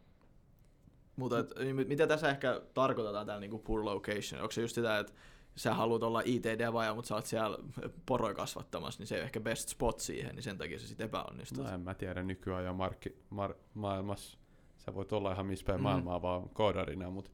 Mutta 1.17 1.39
et, 1.39 1.51
niin 1.59 1.77
mitä 1.77 2.07
tässä 2.07 2.31
ehkä 2.31 2.61
tarkoitetaan 2.75 3.27
täällä 3.27 3.41
niin 3.41 3.61
poor 3.61 3.85
location? 3.85 4.41
Onko 4.41 4.53
se 4.53 4.61
just 4.61 4.75
sitä, 4.75 4.99
että 4.99 5.13
sä 5.57 5.75
haluat 5.75 6.03
olla 6.03 6.23
IT-devaaja, 6.25 6.95
mutta 6.95 7.09
sä 7.09 7.15
oot 7.15 7.27
siellä 7.27 7.59
poroja 8.07 8.35
kasvattamassa, 8.35 9.01
niin 9.01 9.07
se 9.07 9.15
ei 9.15 9.19
ole 9.21 9.25
ehkä 9.25 9.41
best 9.41 9.69
spot 9.69 10.01
siihen, 10.01 10.35
niin 10.35 10.43
sen 10.43 10.59
takia 10.59 10.79
se 10.79 10.87
sitten 10.87 11.05
epäonnistuu. 11.05 11.65
No 11.65 11.71
en 11.71 11.81
mä 11.81 11.95
tiedä 11.95 12.23
nykyään 12.23 12.65
ja 12.65 12.73
markki, 12.73 13.17
mar, 13.31 13.55
maailmassa. 13.75 14.39
Sä 14.79 14.95
voit 14.95 15.13
olla 15.13 15.33
ihan 15.33 15.47
missä 15.47 15.65
päin 15.67 15.77
Mhm. 15.79 15.83
maailmaa 15.83 16.23
vaan 16.23 16.49
koodarina, 16.49 17.11
mutta 17.11 17.31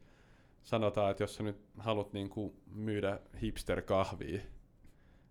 sanotaan, 0.63 1.11
että 1.11 1.23
jos 1.23 1.35
sä 1.35 1.43
nyt 1.43 1.57
haluat 1.79 2.13
niinku 2.13 2.55
myydä 2.67 3.21
hipster-kahvia, 3.43 4.41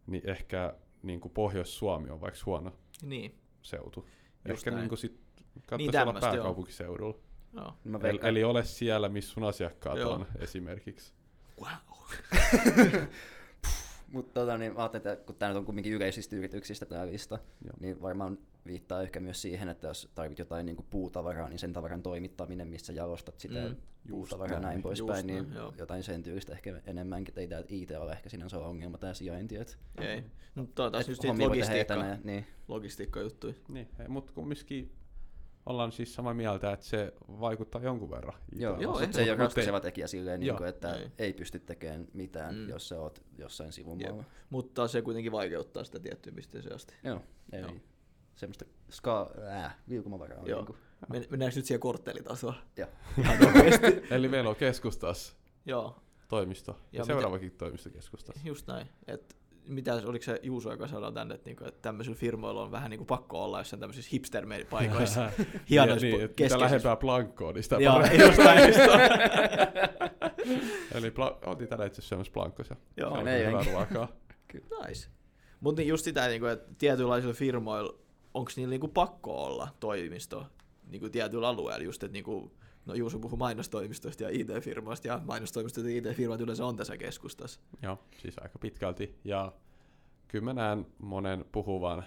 niin 0.07 0.29
ehkä 0.29 0.73
niinku 1.03 1.29
Pohjois-Suomi 1.29 2.09
on 2.09 2.21
vaikka 2.21 2.39
huono 2.45 2.71
Niin, 3.01 3.39
seutu. 3.61 3.99
Just 4.47 4.57
ehkä 4.57 4.71
näin. 4.71 4.81
niinku 4.81 4.95
sit 4.95 5.11
Niin 5.37 5.63
kannattaisi 5.67 5.97
olla 5.97 6.05
tämmöstä, 6.05 6.27
joo. 6.27 6.35
pääkaupunkiseudulla. 6.35 7.17
joo. 7.53 7.73
Mä 7.83 7.99
Eli, 8.03 8.19
eli 8.23 8.43
ole 8.43 8.63
siellä, 8.63 9.09
missä 9.09 9.33
sun 9.33 9.43
asiakkaat 9.43 9.97
Joo. 9.99 10.13
on 10.13 10.25
esimerkiksi. 10.39 11.13
Wow. 11.59 12.99
Mutta 14.13 14.39
tota, 14.39 14.57
niin, 14.57 14.73
mä 14.73 14.79
ajattelin, 14.79 15.07
että 15.07 15.25
kun 15.25 15.35
tämä 15.35 15.49
nyt 15.49 15.57
on 15.57 15.65
kuitenkin 15.65 15.93
yleisistä 15.93 16.35
yrityksistä 16.35 16.85
tämä 16.85 17.05
lista, 17.07 17.39
Joo. 17.65 17.73
niin 17.79 18.01
varmaan 18.01 18.37
viittaa 18.65 19.01
ehkä 19.01 19.19
myös 19.19 19.41
siihen, 19.41 19.69
että 19.69 19.87
jos 19.87 20.09
tarvit 20.15 20.39
jotain 20.39 20.65
niin 20.65 20.75
kuin 20.75 20.85
puutavaraa, 20.89 21.49
niin 21.49 21.59
sen 21.59 21.73
tavaran 21.73 22.03
toimittaminen, 22.03 22.67
missä 22.67 22.93
jalostat 22.93 23.39
sitä 23.39 23.69
Mm, 23.69 23.75
puutavaraa 24.11 24.55
ja 24.55 24.59
näin. 24.59 24.71
näin 24.71 24.81
poispäin, 24.81 25.27
niin 25.27 25.53
joo. 25.53 25.73
jotain 25.77 26.03
sen 26.03 26.23
tyylistä 26.23 26.53
ehkä 26.53 26.81
enemmänkin, 26.85 27.31
että 27.31 27.41
ei 27.41 27.47
tämä 27.47 27.63
IT 27.67 27.91
ole 27.91 28.11
ehkä 28.11 28.29
sinänsä 28.29 28.57
ole 28.57 28.65
ongelma 28.65 28.97
tämä 28.97 29.13
sijainti, 29.13 29.55
että 29.55 29.73
Ei. 29.97 30.23
No, 30.55 30.67
toi 30.75 30.91
taas 30.91 31.03
et 31.03 31.09
just 31.09 31.23
logistiikka, 31.23 31.95
niin 32.23 32.45
logistiikka-juttuja. 32.67 33.53
Niin, 33.67 33.87
mutta 34.07 34.31
kumminkin 34.31 34.91
ollaan 35.69 35.91
siis 35.91 36.13
samaa 36.15 36.33
mieltä, 36.33 36.71
että 36.71 36.85
se 36.85 37.13
vaikuttaa 37.27 37.81
jonkun 37.81 38.09
verran. 38.11 38.33
Joo. 38.55 38.81
Joo, 38.81 38.99
joo 39.01 39.11
se 39.11 39.21
ei 39.21 39.29
ole 39.29 39.37
ratkaiseva 39.37 39.79
tekijä 39.79 40.07
silleen, 40.07 40.39
niin 40.39 40.55
kuin, 40.57 40.69
että 40.69 40.93
ei. 40.95 41.01
ei. 41.01 41.11
ei 41.17 41.33
pysty 41.33 41.59
tekemään 41.59 42.07
mitään, 42.13 42.55
Mm. 42.55 42.69
jos 42.69 42.87
sä 42.89 42.99
oot 43.01 43.23
jossain 43.37 43.73
sivumaalla. 43.73 44.23
Mutta 44.49 44.87
se 44.87 45.01
kuitenkin 45.01 45.31
vaikeuttaa 45.31 45.83
sitä 45.83 45.99
tiettyyn 45.99 46.35
pisteeseen 46.35 46.75
asti. 46.75 46.93
Joo, 47.03 47.21
ei. 47.53 47.61
Joo. 47.61 47.71
Semmoista 48.35 48.65
ska, 48.89 49.31
äh, 49.47 49.77
liukumavaraa 49.87 50.39
on 50.39 50.47
Joo. 50.47 50.59
niin 50.59 50.65
kuin, 50.65 50.77
Men, 51.09 51.25
mennäänkö 51.29 51.55
nyt 51.59 51.65
siihen 51.65 51.79
korttelitasoon? 51.79 52.55
Joo. 52.77 52.89
Eli 54.11 54.27
meillä 54.27 54.49
on 54.49 54.55
keskustassa 54.55 55.33
Joo, 55.65 55.95
toimisto 56.27 56.71
ja, 56.91 56.97
Ja 56.99 57.05
seuraavakin 57.05 57.51
toimisto 57.51 57.89
keskustassa. 57.89 58.41
just 58.47 58.67
näin. 58.67 58.87
Et 59.07 59.37
mitä 59.69 59.93
oliko 60.05 60.25
se 60.25 60.39
Juuso, 60.43 60.71
joka 60.71 60.87
sanoi 60.87 61.13
tänne, 61.13 61.35
että, 61.35 61.49
niinku, 61.49 61.65
että 61.65 61.81
tämmöisillä 61.81 62.17
firmoilla 62.17 62.61
on 62.61 62.71
vähän 62.71 62.89
niinku 62.89 63.05
pakko 63.05 63.43
olla 63.43 63.57
jossain 63.59 63.79
tämmöisissä 63.79 64.09
hipster-paikoissa. 64.13 65.31
Hienoissa 65.69 66.05
niin, 66.07 66.21
että 66.21 66.43
mitä 66.43 66.59
lähempää 66.59 66.95
plankkoa, 66.95 67.51
niin 67.51 67.63
sitä 67.63 67.75
Joo, 67.75 68.01
just. 68.01 68.39
Eli 70.95 71.09
pla- 71.09 71.37
oltiin 71.45 71.69
tänään 71.69 71.87
itse 71.87 71.99
asiassa 72.01 72.09
syömässä 72.09 72.33
plankkosia. 72.33 72.75
Joo, 72.97 73.09
Se 73.09 73.13
on 73.13 73.19
hyvää 73.19 73.37
jengi. 73.37 73.71
ruokaa. 73.71 74.07
Nice. 74.87 75.09
Mutta 75.59 75.81
niin 75.81 75.89
just 75.89 76.05
sitä, 76.05 76.27
niinku, 76.27 76.45
että 76.47 76.73
tietynlaisilla 76.77 77.33
firmoilla, 77.33 77.93
onko 78.33 78.51
niillä 78.55 78.71
niinku 78.71 78.87
pakko 78.87 79.45
olla 79.45 79.67
toimisto 79.79 80.45
niinku 80.87 81.09
tietyllä 81.09 81.47
alueella, 81.47 81.83
just 81.83 82.03
että 82.03 82.13
niinku, 82.13 82.51
no 82.89 82.95
Juuso 82.95 83.19
puhui 83.19 83.37
mainostoimistoista 83.37 84.23
ja 84.23 84.29
IT-firmoista, 84.29 85.07
ja 85.07 85.21
mainostoimistot 85.25 85.83
ja 85.85 85.89
IT-firmat 85.97 86.41
yleensä 86.41 86.65
on 86.65 86.75
tässä 86.75 86.97
keskustassa. 86.97 87.59
Joo, 87.83 87.97
siis 88.21 88.37
aika 88.41 88.59
pitkälti. 88.59 89.15
Ja 89.23 89.51
kyllä 90.27 90.45
mä 90.45 90.53
näen 90.53 90.85
monen 90.99 91.45
puhuvan 91.51 92.03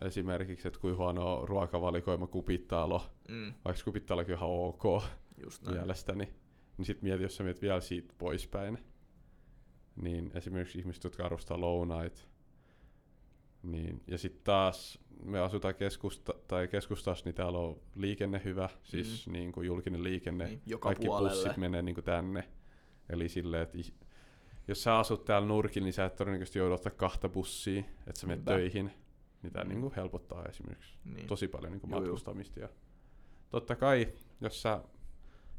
esimerkiksi, 0.00 0.68
että 0.68 0.80
kuinka 0.80 0.98
huono 1.02 1.46
ruokavalikoima 1.46 2.26
kupittaalo, 2.26 3.02
Mm, 3.28 3.54
vaikka 3.64 3.84
kupittaalokin 3.84 4.32
on 4.34 4.38
ihan 4.38 4.50
ok 4.50 5.02
just 5.44 5.62
näin. 5.62 5.76
mielestäni, 5.76 6.28
niin 6.78 6.86
sitten 6.86 7.04
mieti, 7.08 7.22
jos 7.22 7.36
sä 7.36 7.44
mietit 7.44 7.62
vielä 7.62 7.80
siitä 7.80 8.14
poispäin, 8.18 8.78
niin 10.02 10.30
esimerkiksi 10.34 10.78
ihmiset, 10.78 11.04
jotka 11.04 11.24
arvostaa 11.24 11.60
lounait, 11.60 12.28
niin, 13.64 14.02
ja 14.06 14.18
sitten 14.18 14.44
taas 14.44 14.98
me 15.22 15.40
asutaan 15.40 15.74
keskusta, 15.74 16.34
tai 16.48 16.68
keskustassa, 16.68 17.24
niin 17.24 17.34
täällä 17.34 17.58
on 17.58 17.80
liikenne 17.96 18.40
hyvä, 18.44 18.68
siis 18.82 19.26
mm. 19.26 19.32
niin 19.32 19.52
kuin 19.52 19.66
julkinen 19.66 20.02
liikenne, 20.02 20.46
Niin, 20.46 20.62
joka 20.66 20.88
kaikki 20.88 21.06
puolelle. 21.06 21.30
bussit 21.30 21.56
menee 21.56 21.82
niin 21.82 21.94
kuin 21.94 22.04
tänne. 22.04 22.48
Eli 23.10 23.28
silleen, 23.28 23.62
että 23.62 23.78
jos 24.68 24.82
sä 24.82 24.98
asut 24.98 25.24
täällä 25.24 25.48
nurkilla, 25.48 25.84
niin 25.84 25.92
sä 25.92 26.04
et 26.04 26.16
todennäköisesti 26.16 26.58
joudu 26.58 26.74
ottaa 26.74 26.92
kahta 26.92 27.28
bussia, 27.28 27.80
että 28.06 28.20
sä 28.20 28.26
menet 28.26 28.38
Niinpä. 28.38 28.50
töihin. 28.52 28.90
Niin 29.42 29.52
tää 29.52 29.64
Mm. 29.64 29.68
niin 29.68 29.80
kuin 29.80 29.94
helpottaa 29.96 30.44
esimerkiksi 30.44 30.96
Niin. 31.04 31.26
tosi 31.26 31.48
paljon 31.48 31.72
niin 31.72 31.80
kuin 31.80 31.90
Joo, 31.90 31.98
joo. 32.00 32.04
matkustamista. 32.06 32.60
Ja 32.60 32.68
totta 33.50 33.76
kai, 33.76 34.08
jos 34.40 34.62
sä 34.62 34.80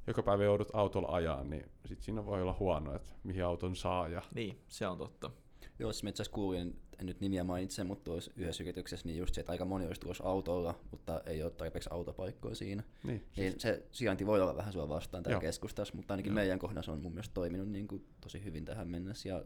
joka 0.07 0.23
päivä 0.23 0.43
joudut 0.43 0.69
autolla 0.73 1.07
ajaa, 1.15 1.43
niin 1.43 1.65
sit 1.85 2.01
siinä 2.01 2.25
voi 2.25 2.41
olla 2.41 2.55
huono, 2.59 2.95
että 2.95 3.09
mihin 3.23 3.45
auton 3.45 3.75
saa. 3.75 4.07
Ja 4.07 4.21
Niin, 4.33 4.59
se 4.67 4.87
on 4.87 4.97
totta. 4.97 5.31
Joo, 5.79 5.93
siis 5.93 6.03
mä 6.03 6.09
itse 6.09 6.23
asiassa 6.23 6.35
kuulin, 6.35 6.79
en 6.99 7.05
nyt 7.05 7.21
nimiä 7.21 7.43
mainitse, 7.43 7.83
mutta 7.83 8.03
tuossa 8.03 8.31
yhdessä 8.35 8.63
yrityksessä, 8.63 9.07
niin 9.07 9.17
just 9.17 9.35
se, 9.35 9.41
että 9.41 9.51
aika 9.51 9.65
moni 9.65 9.87
olisi 9.87 10.01
tulossa 10.01 10.23
autolla, 10.23 10.79
mutta 10.91 11.21
ei 11.25 11.43
ole 11.43 11.51
tarpeeksi 11.51 11.89
autopaikkoja 11.93 12.55
siinä. 12.55 12.83
niin, 13.03 13.25
Niin 13.37 13.59
se 13.59 13.83
sijainti 13.91 14.25
voi 14.25 14.41
olla 14.41 14.55
vähän 14.55 14.73
sua 14.73 14.89
vastaan 14.89 15.23
täällä 15.23 15.35
Joo. 15.35 15.41
keskustassa, 15.41 15.95
mutta 15.95 16.13
ainakin 16.13 16.29
Joo. 16.29 16.35
meidän 16.35 16.59
kohdassa 16.59 16.91
on 16.91 17.01
mun 17.01 17.11
mielestä 17.11 17.33
toiminut 17.33 17.69
niin 17.69 17.87
kuin 17.87 18.05
tosi 18.21 18.43
hyvin 18.43 18.65
tähän 18.65 18.87
mennessä 18.87 19.29
ja 19.29 19.43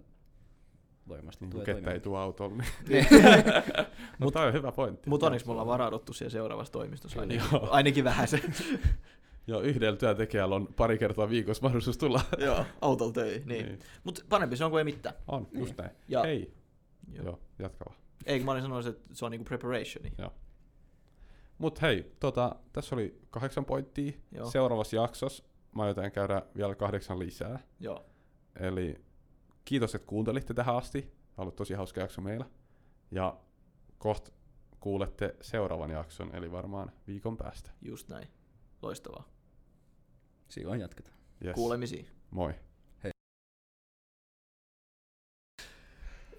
varmasti 1.09 1.45
niin 1.45 1.51
tulee 1.51 1.65
kettä 1.65 1.91
ei 1.91 1.99
tuu 1.99 2.15
autolla. 2.15 2.63
Niin. 2.89 3.07
Mutta 4.19 4.41
on 4.41 4.53
hyvä 4.53 4.71
pointti. 4.71 5.09
Mutta 5.09 5.25
onneksi 5.25 5.45
me 5.45 5.51
ollaan 5.51 5.67
varauduttu 5.67 6.13
siellä 6.13 6.31
seuraavassa 6.31 6.73
toimistossa 6.73 7.19
ainakin, 7.19 7.43
ainakin 7.69 8.03
vähän 8.03 8.27
se. 8.27 8.41
Joo, 9.49 9.61
yhdellä 9.61 9.97
työntekijällä 9.97 10.55
on 10.55 10.67
pari 10.75 10.97
kertaa 10.97 11.29
viikossa 11.29 11.63
mahdollisuus 11.63 11.97
tulla. 11.97 12.21
Joo, 12.45 12.65
autolla 12.81 13.13
töihin. 13.13 13.47
Niin. 13.47 13.65
niin. 13.65 13.79
Mutta 14.03 14.21
parempi 14.29 14.57
se 14.57 14.65
on 14.65 14.71
kuin 14.71 14.79
ei 14.79 14.83
mitään. 14.93 15.15
On, 15.27 15.47
just 15.51 15.77
näin. 15.77 15.91
Ja- 16.07 16.21
Hei, 16.23 16.53
Joo. 17.13 17.25
joo, 17.25 17.39
jatka 17.59 17.85
vaan. 17.89 17.97
Eikö 18.25 18.45
mä 18.45 18.51
olin 18.51 18.61
sanonut, 18.63 18.85
että 18.85 19.09
se 19.13 19.25
on 19.25 19.31
niinku 19.31 19.45
preparationi. 19.45 20.11
Mut 21.57 21.81
hei, 21.81 22.15
tota, 22.19 22.55
tässä 22.73 22.95
oli 22.95 23.21
kahdeksan 23.29 23.65
pointtia. 23.65 24.11
Joo. 24.31 24.49
Seuraavassa 24.49 24.95
jaksossa 24.95 25.43
mä 25.75 25.83
aion 25.83 26.11
käydä 26.13 26.41
vielä 26.57 26.75
kahdeksan 26.75 27.19
lisää. 27.19 27.59
Joo. 27.79 28.05
Eli 28.59 28.95
kiitos, 29.65 29.95
että 29.95 30.07
kuuntelitte 30.07 30.53
tähän 30.53 30.75
asti. 30.75 31.11
On 31.37 31.41
ollut 31.41 31.55
tosi 31.55 31.73
hauska 31.73 32.01
jakso 32.01 32.21
meillä. 32.21 32.45
Ja 33.11 33.37
kohta 33.97 34.31
kuulette 34.79 35.35
seuraavan 35.41 35.89
jakson, 35.89 36.35
eli 36.35 36.51
varmaan 36.51 36.91
viikon 37.07 37.37
päästä. 37.37 37.71
Just 37.81 38.09
näin. 38.09 38.27
Loistavaa. 38.81 39.38
Silloin 40.49 40.79
jatketaan. 40.81 41.17
Yes. 41.45 41.55
Kuulemisiin. 41.55 42.07
Moi. 42.31 42.53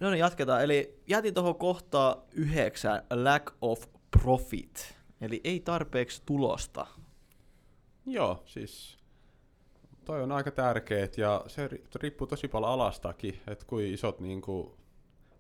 No 0.01 0.11
niin, 0.11 0.19
jatketaan. 0.19 0.63
Eli 0.65 1.03
jätin 1.07 1.35
tuohon 1.35 1.55
kohtaa 1.55 2.25
yhdeksän 2.33 3.03
lack 3.11 3.55
of 3.61 3.87
profit. 4.23 4.95
Eli 5.21 5.41
ei 5.45 5.61
tarpeeksi 5.61 6.23
tulosta. 6.27 6.87
Joo, 8.07 8.43
siis 8.47 8.99
toi 10.05 10.23
on 10.23 10.33
aika 10.33 10.51
tärkeet 10.51 11.19
ja 11.19 11.45
se 11.47 11.67
ri- 11.69 11.85
riippuu 11.95 12.27
tosi 12.27 12.49
paljon 12.49 12.73
alastakin, 12.73 13.41
että 13.47 13.65
kuin 13.67 13.95
isot 13.95 14.21
niinku 14.21 14.77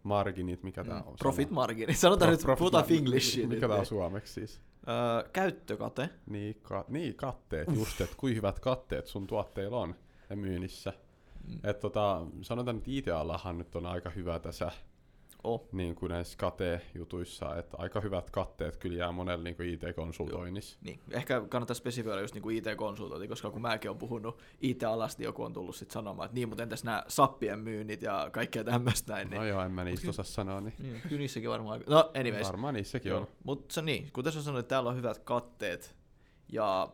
marginit, 0.02 0.62
mikä 0.62 0.84
tää 0.84 1.02
on. 1.02 1.16
Profit 1.18 1.48
sana? 1.48 1.54
margin. 1.54 1.96
Sanotaan 1.96 2.28
Pro- 2.28 2.32
nyt, 2.32 2.42
profit 2.42 2.58
puhutaan 2.58 2.82
margin. 2.84 2.98
Englishia 2.98 3.48
Mikä 3.48 3.68
tää 3.68 3.76
on 3.76 3.86
suomeksi 3.86 4.32
siis? 4.32 4.60
Öö, 4.88 5.28
käyttökate. 5.32 6.10
Niin, 6.26 6.60
ka- 6.62 6.84
niin 6.88 7.14
katteet, 7.14 7.68
just, 7.78 8.00
että 8.00 8.16
kuin 8.16 8.36
hyvät 8.36 8.60
katteet 8.60 9.06
sun 9.06 9.26
tuotteilla 9.26 9.78
on 9.78 9.94
ja 10.30 10.36
myynnissä. 10.36 10.92
Mm. 11.48 11.58
Et 11.64 11.80
tota, 11.80 12.26
sanotaan, 12.42 12.76
että 12.76 12.90
IT-alahan 12.90 13.58
nyt 13.58 13.76
on 13.76 13.86
aika 13.86 14.10
hyvä 14.10 14.38
tässä 14.38 14.72
Oh. 15.44 15.68
niin 15.72 15.94
kuin 15.94 16.10
näissä 16.10 16.38
kate-jutuissa, 16.38 17.56
että 17.56 17.76
aika 17.76 18.00
hyvät 18.00 18.30
katteet 18.30 18.76
kyllä 18.76 18.98
jää 18.98 19.12
monelle 19.12 19.44
niin 19.44 19.56
kuin 19.56 19.68
IT-konsultoinnissa. 19.68 20.78
Niin, 20.82 21.00
ehkä 21.10 21.42
kannattaa 21.48 21.74
spesifioida 21.74 22.20
just 22.20 22.34
niinku 22.34 22.50
IT-konsultointi, 22.50 23.28
koska 23.28 23.50
kun 23.50 23.62
mäkin 23.62 23.90
olen 23.90 23.98
puhunut 23.98 24.38
IT-alasta, 24.60 25.20
niin 25.20 25.24
joku 25.24 25.42
on 25.42 25.52
tullut 25.52 25.76
sitten 25.76 25.92
sanomaan, 25.94 26.26
että 26.26 26.34
niin, 26.34 26.48
mutta 26.48 26.62
entäs 26.62 26.84
nämä 26.84 27.04
sappien 27.08 27.58
myynnit 27.58 28.02
ja 28.02 28.28
kaikkea 28.32 28.64
tämmöistä 28.64 29.12
näin. 29.12 29.30
No 29.30 29.40
Niin. 29.40 29.48
joo, 29.48 29.62
en 29.62 29.72
mä 29.72 29.84
niistä 29.84 30.10
osaa 30.10 30.24
sanoa, 30.24 30.60
niin 30.60 30.74
Niin, 30.78 31.00
kyllä 31.08 31.18
niissäkin 31.18 31.50
varmaan. 31.50 31.80
No, 31.86 32.10
anyways. 32.20 32.46
varmaan 32.46 32.74
niissäkin 32.74 33.14
on. 33.14 33.28
Mutta 33.44 33.74
se 33.74 33.82
niin, 33.82 34.10
kuten 34.12 34.32
sä 34.32 34.42
sanoit, 34.42 34.68
täällä 34.68 34.90
on 34.90 34.96
hyvät 34.96 35.18
katteet. 35.18 35.96
Ja 36.52 36.88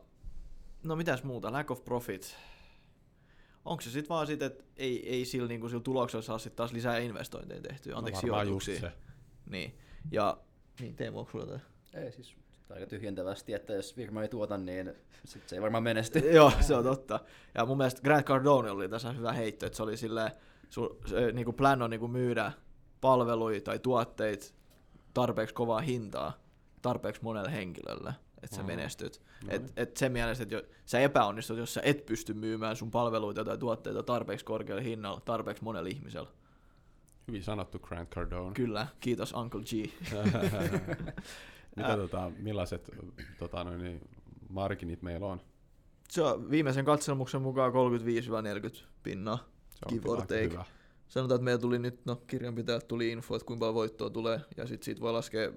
no 0.85 0.97
mitäs 0.97 1.23
muuta, 1.25 1.53
lack 1.53 1.71
of 1.71 1.85
profit. 1.85 2.37
Onko 3.67 3.81
se 3.81 3.91
sitten 3.91 4.09
vaan 4.09 4.27
sit, 4.27 4.43
että 4.43 4.65
ei, 4.77 5.09
ei 5.09 5.25
sillä, 5.25 5.49
niinku, 5.49 5.69
sillä 5.69 5.83
tuloksella 5.83 6.23
saa 6.23 6.39
sit 6.39 6.57
taas 6.57 6.73
lisää 6.73 6.99
investointeja 6.99 7.61
tehtyä, 7.61 7.97
anteeksi 7.97 8.27
no 8.27 8.33
varmaan 8.33 8.49
just 8.49 8.65
sijoituksia. 8.65 8.91
se. 8.91 9.51
Niin, 9.51 9.79
ja 10.11 10.39
niin 10.81 10.97
Teemu, 10.97 11.19
onko 11.19 11.31
sulla? 11.31 11.61
Ei 11.95 12.13
siis 12.13 12.37
aika 12.71 12.87
tyhjentävästi, 12.87 13.53
että 13.53 13.73
jos 13.73 13.95
firma 13.95 14.23
ei 14.23 14.29
tuota, 14.29 14.59
niin 14.59 14.95
sit 15.25 15.49
se 15.49 15.57
ei 15.57 15.63
varmaan 15.63 15.83
menesty. 15.83 16.19
Joo, 16.35 16.53
se 16.61 16.75
on 16.75 16.85
totta. 16.85 17.21
Ja 17.55 17.67
mun 17.67 17.77
mielestä 17.77 18.03
Grant 18.03 18.27
Cardone 18.27 18.71
oli 18.71 18.89
tässä 18.89 19.13
hyvä 19.13 19.33
heitto, 19.33 19.67
että 19.67 19.77
se 19.77 19.83
oli 19.83 19.97
silleen, 19.97 20.31
su, 20.69 21.01
se, 21.07 21.33
niinku 21.33 21.53
plan 21.53 21.83
on 21.83 21.91
niinku 21.91 22.09
myydä 22.09 22.53
palveluja 23.01 23.61
tai 23.61 23.79
tuotteita 23.79 24.47
tarpeeksi 25.15 25.55
kovaa 25.55 25.81
hintaa 25.81 26.41
tarpeeksi 26.83 27.23
monelle 27.23 27.53
henkilölle, 27.53 28.15
että 28.47 28.57
sä 28.57 28.63
Mm. 28.63 28.67
menestyt. 28.67 29.23
No 29.45 29.49
Et, 29.53 29.73
et 29.77 29.97
sen 29.97 30.13
mielessä, 30.13 30.43
että 30.43 30.55
jo, 30.55 30.63
sä 30.87 31.01
epäonnistut, 31.01 31.59
jos 31.59 31.75
sä 31.75 31.81
et 31.85 32.07
pysty 32.07 32.35
myymään 32.35 32.77
sun 32.77 32.91
palveluita 32.91 33.45
tai 33.45 33.59
tuotteita 33.59 34.03
tarpeeksi 34.03 34.45
korkealla 34.45 34.83
hinnalla, 34.83 35.21
tarpeeksi 35.21 35.65
monella 35.65 35.89
ihmisellä. 35.89 36.29
Hyvin 37.29 37.43
sanottu 37.45 37.79
Grant 37.79 38.11
Cardone. 38.11 38.55
Kyllä, 38.55 38.87
kiitos 39.01 39.33
Uncle 39.33 39.61
G. 39.63 39.73
Mitä 41.77 41.97
tota, 41.97 42.31
millaiset 42.39 42.91
tota, 43.39 43.65
noin, 43.65 43.83
niin, 43.83 44.01
marginit 44.49 45.03
meillä 45.03 45.27
on? 45.27 45.41
Se 46.09 46.23
on 46.23 46.51
viimeisen 46.51 46.85
katselmuksen 46.85 47.43
mukaan 47.43 47.73
35-40 47.73 47.77
pinnaa. 49.03 49.37
Se 49.71 49.79
on 49.87 49.95
Give 49.95 50.11
or 50.11 50.21
take. 50.23 50.43
hyvä. 50.43 50.65
Sanotaan, 51.09 51.37
että 51.37 51.45
meillä 51.45 51.61
tuli 51.61 51.79
nyt, 51.79 52.07
no 52.07 52.17
kirjanpitäjältä 52.27 52.87
tuli 52.87 53.13
info, 53.13 53.37
että 53.37 53.47
kuinka 53.47 53.61
paljon 53.61 53.75
voittoa 53.75 54.11
tulee, 54.11 54.41
ja 54.57 54.67
sitten 54.67 54.85
siitä 54.85 55.01
voi 55.01 55.13
laskea 55.13 55.49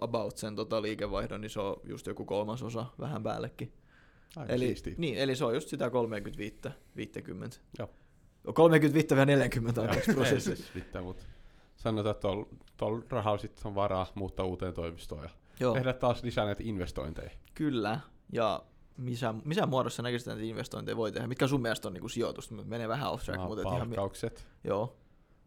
about 0.00 0.36
sen 0.36 0.56
tota, 0.56 0.82
liikevaihdon, 0.82 1.40
niin 1.40 1.50
se 1.50 1.60
on 1.60 1.76
just 1.84 2.06
joku 2.06 2.24
kolmasosa, 2.24 2.86
vähän 3.00 3.22
päällekin. 3.22 3.72
Aika 4.36 4.52
Eli, 4.52 4.66
siistiä. 4.66 4.94
niin, 4.96 5.18
eli 5.18 5.36
se 5.36 5.44
on 5.44 5.54
just 5.54 5.68
sitä 5.68 5.90
35, 5.90 6.56
50. 6.96 7.56
Joo. 7.78 7.90
35 8.54 9.14
ja 9.14 9.26
40 9.26 9.80
anteeksi 9.82 10.10
Joo, 10.10 10.14
ei 10.20 10.24
prosessi. 10.30 10.56
siis 10.56 10.74
mitään, 10.74 11.04
mutta 11.04 11.24
sanotaan, 11.76 12.10
että 12.10 12.20
tuolla 12.28 12.46
tol 12.76 13.00
rahalla 13.10 13.38
sit 13.38 13.60
on 13.64 13.74
varaa 13.74 14.06
muuttaa 14.14 14.46
uuteen 14.46 14.74
toimistoon 14.74 15.22
ja 15.22 15.30
Joo, 15.60 15.74
tehdä 15.74 15.92
taas 15.92 16.22
lisää 16.22 16.44
näitä 16.44 16.62
investointeja. 16.66 17.30
kyllä. 17.54 18.00
Ja 18.32 18.62
missä, 18.98 19.34
missä 19.44 19.66
muodossa 19.66 20.02
näkisit, 20.02 20.26
että 20.28 20.34
näitä 20.34 20.50
investointeja 20.50 20.96
voi 20.96 21.12
tehdä? 21.12 21.26
Mitkä 21.26 21.46
sun 21.46 21.62
mielestä 21.62 21.88
on 21.88 21.94
niinku 21.94 22.08
sijoitus? 22.08 22.50
Menee 22.50 22.88
vähän 22.88 23.10
off 23.10 23.24
track, 23.24 23.40
No, 23.40 23.46
mutta 23.48 23.62
et 23.62 23.66
ihan... 23.68 23.80
palkkaukset, 23.80 24.46
Joo, 24.64 24.96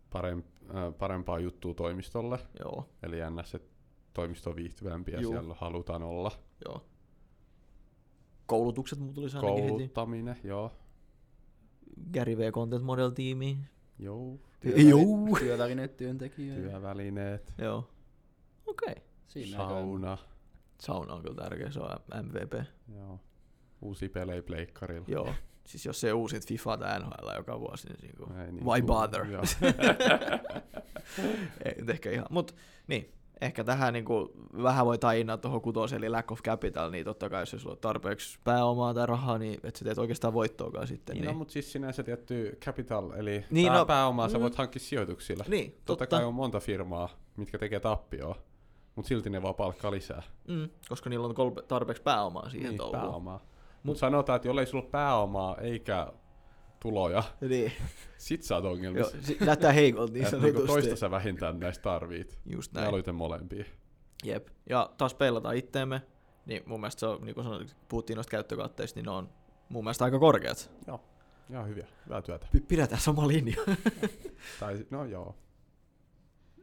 parem, 0.09 0.43
äh, 0.75 0.97
parempaa 0.97 1.39
juttua 1.39 1.73
toimistolle, 1.73 2.39
joo, 2.59 2.89
eli 3.03 3.17
ns. 3.41 3.57
toimisto 4.13 4.49
on 4.49 4.55
viihtyvämpi 4.55 5.11
ja 5.11 5.21
Juu. 5.21 5.31
siellä 5.31 5.55
halutaan 5.59 6.03
olla. 6.03 6.31
joo. 6.65 6.85
Koulutukset 8.45 8.99
mulla 8.99 9.13
tulisi 9.13 9.37
ainakin 9.37 9.57
heti. 9.63 9.69
Kouluttaminen, 9.69 10.37
joo. 10.43 10.71
Gary 12.13 12.37
V. 12.37 12.51
Content 12.51 12.83
Model 12.83 13.09
Tiimi. 13.09 13.57
Joo. 13.99 14.39
Joo. 14.89 15.37
Työvälineet 15.39 15.97
työntekijöille. 15.97 16.69
Työvälineet, 16.69 17.53
Joo. 17.57 17.89
Okei. 18.65 18.91
Okay. 18.91 19.03
Siinä 19.27 19.57
sauna, 19.57 20.17
Sauna 20.81 21.13
on 21.13 21.21
kyllä 21.21 21.35
tärkeä, 21.35 21.71
se 21.71 21.79
on 21.79 21.89
MVP. 22.25 22.53
joo. 22.95 23.19
Uusi 23.81 24.09
pelejä 24.09 24.43
pleikkarilla. 24.43 25.05
Joo. 25.07 25.33
Siis 25.67 25.85
jos 25.85 26.01
se 26.01 26.13
uusit 26.13 26.47
FIFA 26.47 26.77
tai 26.77 26.99
NHL 26.99 27.35
joka 27.35 27.59
vuosi, 27.59 27.87
niin, 27.87 27.97
niin 28.01 28.15
kuin, 28.17 28.39
Ei 28.39 28.51
niin 28.51 28.65
why 28.65 28.81
bother? 28.81 29.25
Ei 31.65 31.75
ehkä 31.87 32.11
ihan, 32.11 32.25
mutta 32.29 32.53
niin, 32.87 33.13
ehkä 33.41 33.63
tähän 33.63 33.93
niin 33.93 34.05
kuin, 34.05 34.29
vähän 34.63 34.85
voi 34.85 34.97
tainaa 34.97 35.37
tuohon 35.37 35.61
kutoseen, 35.61 36.03
eli 36.03 36.09
lack 36.09 36.31
of 36.31 36.41
capital, 36.41 36.91
niin 36.91 37.05
totta 37.05 37.29
kai 37.29 37.41
jos 37.41 37.49
sulla 37.49 37.71
on 37.71 37.77
tarpeeksi 37.77 38.39
pääomaa 38.43 38.93
tai 38.93 39.05
rahaa, 39.05 39.37
niin 39.37 39.59
et 39.63 39.75
sä 39.75 39.85
teet 39.85 39.97
oikeastaan 39.97 40.33
voittoakaan 40.33 40.87
sitten. 40.87 41.13
Niin, 41.13 41.21
Niin, 41.21 41.31
no, 41.33 41.37
mutta 41.37 41.51
siis 41.51 41.71
sinänsä 41.71 42.03
tietty 42.03 42.57
capital, 42.65 43.11
eli 43.11 43.45
Niin, 43.49 43.67
pää, 43.67 43.77
no, 43.77 43.85
pääomaa 43.85 44.29
sä 44.29 44.37
mm. 44.37 44.41
voit 44.41 44.55
hankkia 44.55 44.79
sijoituksilla. 44.79 45.43
niin 45.47 45.71
Totta, 45.71 45.85
totta. 45.85 46.07
kai 46.07 46.25
on 46.25 46.33
monta 46.33 46.59
firmaa, 46.59 47.09
mitkä 47.37 47.57
tekee 47.57 47.79
tappioa, 47.79 48.35
mutta 48.95 49.09
silti 49.09 49.29
ne 49.29 49.41
vaan 49.41 49.55
palkkaa 49.55 49.91
lisää. 49.91 50.23
Mm, 50.47 50.69
koska 50.89 51.09
niillä 51.09 51.27
on 51.27 51.35
kolme, 51.35 51.61
tarpeeksi 51.61 52.03
pääomaa 52.03 52.49
siihen 52.49 52.69
niin, 52.69 52.77
touhuun. 52.77 53.01
pääomaa. 53.01 53.50
Mutta 53.83 53.97
Mut- 53.97 53.99
sanotaan, 53.99 54.35
että 54.35 54.47
jollei 54.47 54.65
sulla 54.65 54.85
pääomaa 54.91 55.57
eikä 55.57 56.13
tuloja, 56.79 57.23
Niin, 57.41 57.71
sit 58.17 58.43
sä 58.43 58.55
oot 58.55 58.63
joo, 58.63 58.73
ongelmissa. 58.73 59.17
si- 59.21 59.37
näyttää 59.45 59.71
heikolta 59.71 60.13
niin 60.13 60.23
niinku 60.23 60.39
sanotusti. 60.41 60.67
toista 60.67 60.95
sä 60.95 61.11
vähintään 61.11 61.59
näistä 61.59 61.81
tarvit. 61.81 62.39
Just 62.45 62.73
Näin. 62.73 62.85
Mieluiten 62.85 63.15
molempia. 63.15 63.65
Jep. 64.23 64.47
Ja 64.69 64.89
taas 64.97 65.13
peilataan 65.13 65.55
itteemme, 65.55 66.01
niin 66.45 66.63
mun 66.65 66.79
mielestä 66.79 66.99
se 66.99 67.05
on, 67.05 67.21
niin 67.25 67.35
kuin 67.35 67.43
sanoit, 67.43 67.75
puhuttiin 67.89 68.15
noista 68.15 68.31
käyttökatteista, 68.31 68.97
niin 68.97 69.05
ne 69.05 69.11
on 69.11 69.29
mun 69.69 69.83
mielestä 69.83 70.03
aika 70.05 70.19
korkeat. 70.19 70.71
Ihan 71.49 71.67
hyviä. 71.67 71.87
Hyvää 72.05 72.21
työtä. 72.21 72.47
P- 72.57 72.67
pidetään 72.67 73.01
sama 73.01 73.27
linja. 73.27 73.57
Tai, 74.59 74.85
no 74.89 75.05
joo. 75.05 75.35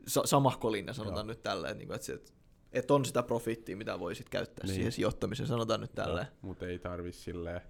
Sa- 0.06 0.26
samahko 0.26 0.72
linja 0.72 0.92
sanotaan 0.92 1.26
Joo. 1.26 1.32
nyt 1.32 1.42
tälleen, 1.42 1.78
niin 1.78 1.86
kuin, 1.88 1.94
että, 1.94 2.06
se, 2.06 2.12
että, 2.12 2.32
että 2.72 2.94
on 2.94 3.04
sitä 3.04 3.22
profittia, 3.22 3.76
mitä 3.76 3.98
voisit 3.98 4.28
käyttää 4.28 4.66
Niin. 4.66 4.74
siihen 4.74 4.92
sijoittamiseen, 4.92 5.46
sanotaan 5.46 5.80
nyt 5.80 5.94
tälleen. 5.94 6.26
Mutta 6.42 6.66
ei 6.66 6.78
tarvi 6.78 7.12
silleen, 7.12 7.60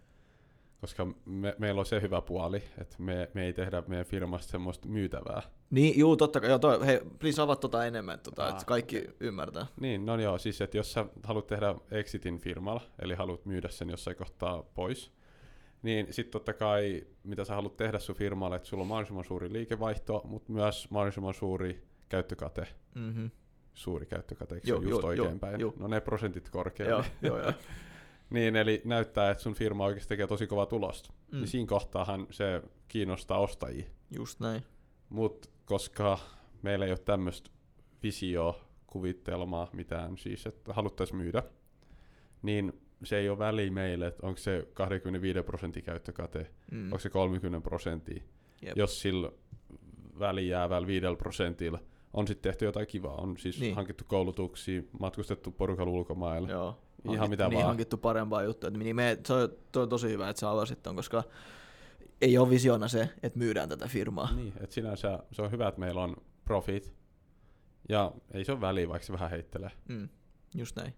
koska 0.80 1.06
me, 1.24 1.54
meillä 1.58 1.78
on 1.78 1.86
se 1.86 2.00
hyvä 2.02 2.20
puoli, 2.20 2.62
että 2.78 2.96
me, 2.98 3.30
me 3.34 3.44
ei 3.46 3.52
tehdä 3.52 3.82
meidän 3.86 4.06
firmasta 4.06 4.50
semmoista 4.50 4.88
myytävää. 4.88 5.42
Niin, 5.70 5.98
juu, 5.98 6.16
totta 6.16 6.40
kai. 6.40 6.48
Joo, 6.50 6.58
toi, 6.58 6.86
hei, 6.86 7.00
please 7.18 7.42
avaa 7.42 7.56
tota 7.56 7.86
enemmän, 7.86 8.20
tota, 8.20 8.42
Aa, 8.44 8.50
että 8.50 8.64
kaikki 8.64 9.04
ymmärtää. 9.20 9.66
Niin, 9.80 10.06
no 10.06 10.20
joo, 10.20 10.38
siis 10.38 10.60
että 10.60 10.76
jos 10.76 10.92
sä 10.92 11.06
haluat 11.22 11.46
tehdä 11.46 11.74
exitin 11.90 12.38
firmalla, 12.38 12.80
eli 13.02 13.14
haluat 13.14 13.46
myydä 13.46 13.68
sen 13.68 13.90
jossain 13.90 14.16
kohtaa 14.16 14.62
pois, 14.62 15.12
niin 15.82 16.06
sitten 16.10 16.32
totta 16.32 16.52
kai, 16.52 17.06
mitä 17.24 17.44
sä 17.44 17.54
haluat 17.54 17.76
tehdä 17.76 17.98
sun 17.98 18.16
firmalle, 18.16 18.56
että 18.56 18.68
sulla 18.68 18.80
on 18.82 18.86
mahdollisimman 18.88 19.24
suuri 19.24 19.52
liikevaihto, 19.52 20.20
mutta 20.24 20.52
myös 20.52 20.90
mahdollisimman 20.90 21.34
suuri 21.34 21.82
käyttökate, 22.08 22.66
Mm-hmm. 22.94 23.30
Suuri 23.78 24.06
käyttökate, 24.06 24.54
eikö 24.54 24.68
Joo, 24.68 24.80
se 24.80 24.88
just 24.88 25.02
joo, 25.02 25.08
oikeinpäin? 25.08 25.60
joo. 25.60 25.74
No 25.78 25.88
ne 25.88 26.00
prosentit 26.00 26.48
korkeammin. 26.48 27.10
Joo, 27.22 27.36
joo, 27.36 27.42
joo. 27.42 27.52
Niin, 28.30 28.56
eli 28.56 28.82
näyttää, 28.84 29.30
että 29.30 29.42
sun 29.42 29.54
firma 29.54 29.84
oikeasti 29.84 30.08
tekee 30.08 30.26
tosi 30.26 30.46
kovaa 30.46 30.66
tulosta. 30.66 31.12
Mm. 31.12 31.36
Mm. 31.36 31.40
Niin 31.40 31.48
siinä 31.48 31.66
kohtaahan 31.66 32.26
se 32.30 32.62
kiinnostaa 32.88 33.38
ostajia. 33.38 33.84
Just 34.10 34.40
näin. 34.40 34.62
Mutta 35.08 35.48
koska 35.64 36.18
meillä 36.62 36.84
ei 36.84 36.90
ole 36.90 36.98
tämmöistä 36.98 37.50
visioa, 38.02 38.60
kuvitelmaa, 38.86 39.70
mitään 39.72 40.18
siis, 40.18 40.46
että 40.46 40.72
haluttaisiin 40.72 41.16
myydä, 41.16 41.42
niin 42.42 42.72
se 43.04 43.18
ei 43.18 43.28
ole 43.28 43.38
väli 43.38 43.70
meille, 43.70 44.06
että 44.06 44.26
onko 44.26 44.38
se 44.38 44.68
25 44.74 45.42
prosentin 45.42 45.82
käyttökate, 45.82 46.50
mm. 46.70 46.78
Mm. 46.78 46.84
onko 46.84 46.98
se 46.98 47.10
30 47.10 47.60
prosenttia. 47.60 48.22
Jep. 48.62 48.76
Jos 48.76 49.00
sillä 49.00 49.32
väli 50.18 50.48
jäävällä 50.48 50.86
5 50.86 51.06
prosentilla 51.18 51.78
on 52.12 52.26
sitten 52.26 52.50
tehty 52.50 52.64
jotain 52.64 52.86
kivaa, 52.86 53.14
on 53.14 53.36
siis 53.38 53.60
niin. 53.60 53.74
Hankittu 53.74 54.04
koulutuksia, 54.06 54.82
matkustettu 55.00 55.50
porukalla 55.50 55.92
ulkomaille. 55.92 56.50
Joo. 56.50 56.78
Ihan 57.04 57.18
Hankittu- 57.18 57.30
mitä 57.30 57.48
niin, 57.48 57.56
vaan. 57.56 57.66
hankittu 57.66 57.96
parempaa 57.96 58.42
juttua. 58.42 58.70
Niin 58.70 58.96
me, 58.96 59.18
se, 59.26 59.32
on, 59.32 59.48
toi 59.72 59.82
on 59.82 59.88
tosi 59.88 60.08
hyvä, 60.08 60.28
että 60.28 60.40
sä 60.40 60.50
avasit 60.50 60.82
ton, 60.82 60.96
koska 60.96 61.24
ei 62.20 62.38
ole 62.38 62.50
visiona 62.50 62.88
se, 62.88 63.08
että 63.22 63.38
myydään 63.38 63.68
tätä 63.68 63.88
firmaa. 63.88 64.32
Niin, 64.34 64.52
että 64.60 64.74
sinänsä 64.74 65.18
se 65.32 65.42
on 65.42 65.50
hyvä, 65.50 65.68
että 65.68 65.80
meillä 65.80 66.02
on 66.02 66.16
profit, 66.44 66.92
ja 67.88 68.12
ei 68.32 68.44
se 68.44 68.52
ole 68.52 68.60
väliä, 68.60 68.88
vaikka 68.88 69.06
se 69.06 69.12
vähän 69.12 69.30
heittelee. 69.30 69.70
Mm. 69.88 70.08
Just 70.54 70.76
näin. 70.76 70.94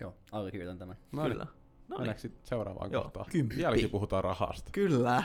Joo, 0.00 0.14
allekirjoitan 0.32 0.78
tämän. 0.78 0.96
No 1.12 1.22
niin, 1.22 1.32
Kyllä. 1.32 1.44
No 1.44 1.50
niin. 1.88 2.00
mennäänkö 2.00 2.20
sitten 2.20 2.46
seuraavaan 2.46 2.92
Joo, 2.92 3.02
kohtaan? 3.02 3.26
kymppi. 3.30 3.56
Vieläkin 3.56 3.90
puhutaan 3.90 4.24
rahasta. 4.24 4.70
Kyllä. 4.72 5.22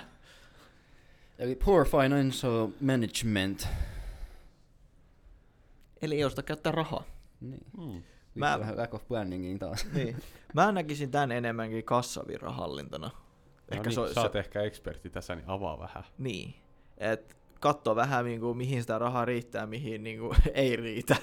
Eli 1.39 1.55
poor 1.55 1.87
financial 1.87 2.67
management. 2.81 3.67
Eli 6.01 6.15
ei 6.15 6.25
osta 6.25 6.43
käyttää 6.43 6.71
rahaa. 6.71 7.03
Niin. 7.41 7.65
Hmm. 7.77 8.03
Mä-. 8.35 8.59
Vähän 8.59 8.77
lack 8.77 8.93
of 8.93 9.07
planningin 9.07 9.59
taas. 9.59 9.87
Niin. 9.93 10.15
Mä 10.53 10.71
näkisin 10.71 11.11
tämän 11.11 11.31
enemmänkin 11.31 11.83
kassavirrahallintana. 11.83 13.11
Ehkä 13.71 13.89
no 13.89 13.95
niin, 13.95 14.07
se, 14.07 14.13
sä 14.13 14.21
oot 14.21 14.35
ehkä 14.35 14.61
ekspertti 14.61 15.09
tässä, 15.09 15.35
niin 15.35 15.49
avaa 15.49 15.79
vähän. 15.79 16.03
Niin. 16.17 16.55
Et 16.97 17.37
katsoa 17.59 17.95
vähän, 17.95 18.25
niin 18.25 18.39
kuin, 18.39 18.57
mihin 18.57 18.81
sitä 18.81 18.99
rahaa 18.99 19.25
riittää, 19.25 19.65
mihin 19.65 20.03
niin 20.03 20.19
kuin, 20.19 20.37
ei 20.53 20.75
riitä. 20.75 21.15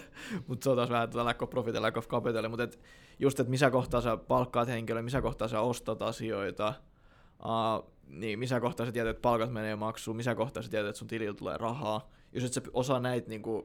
Mutta 0.47 0.65
se 0.65 0.71
on 0.71 0.77
taas 0.77 0.91
vähän 0.91 1.11
tätä 1.11 1.25
lack 1.25 1.43
of 1.43 1.51
profit 1.51 1.75
ja 1.75 1.83
lack 1.83 1.97
of 1.97 2.09
capital. 2.09 2.49
Mutta 2.49 2.63
et, 2.63 2.81
just, 3.19 3.41
että 3.41 3.51
missä 3.51 3.71
kohtaa 3.71 4.01
sä 4.01 4.17
palkkaat 4.17 4.69
henkilöä, 4.69 5.03
missä 5.03 5.23
kohtaa 5.23 5.49
sä 5.49 5.61
ostat 5.61 6.03
asioita, 6.03 6.75
uh, 7.45 7.93
niin 8.07 8.39
missä 8.39 8.61
kohtaa 8.61 8.87
sä 8.87 8.93
tiedät, 8.93 9.11
että 9.11 9.23
palkat 9.23 9.53
menee 9.53 9.77
maksuun, 9.77 10.17
missä 10.17 10.35
kohtaa 10.35 10.63
sä 10.63 10.71
tiedät, 10.71 10.89
että 10.89 10.99
sun 10.99 11.09
tililtä 11.09 11.39
tulee 11.39 11.59
rahaa. 11.59 12.11
Jos 12.33 12.45
et 12.45 12.53
sä 12.53 12.61
osaa 12.73 13.01
näitä 13.01 13.29
niin 13.29 13.43
kuin, 13.43 13.65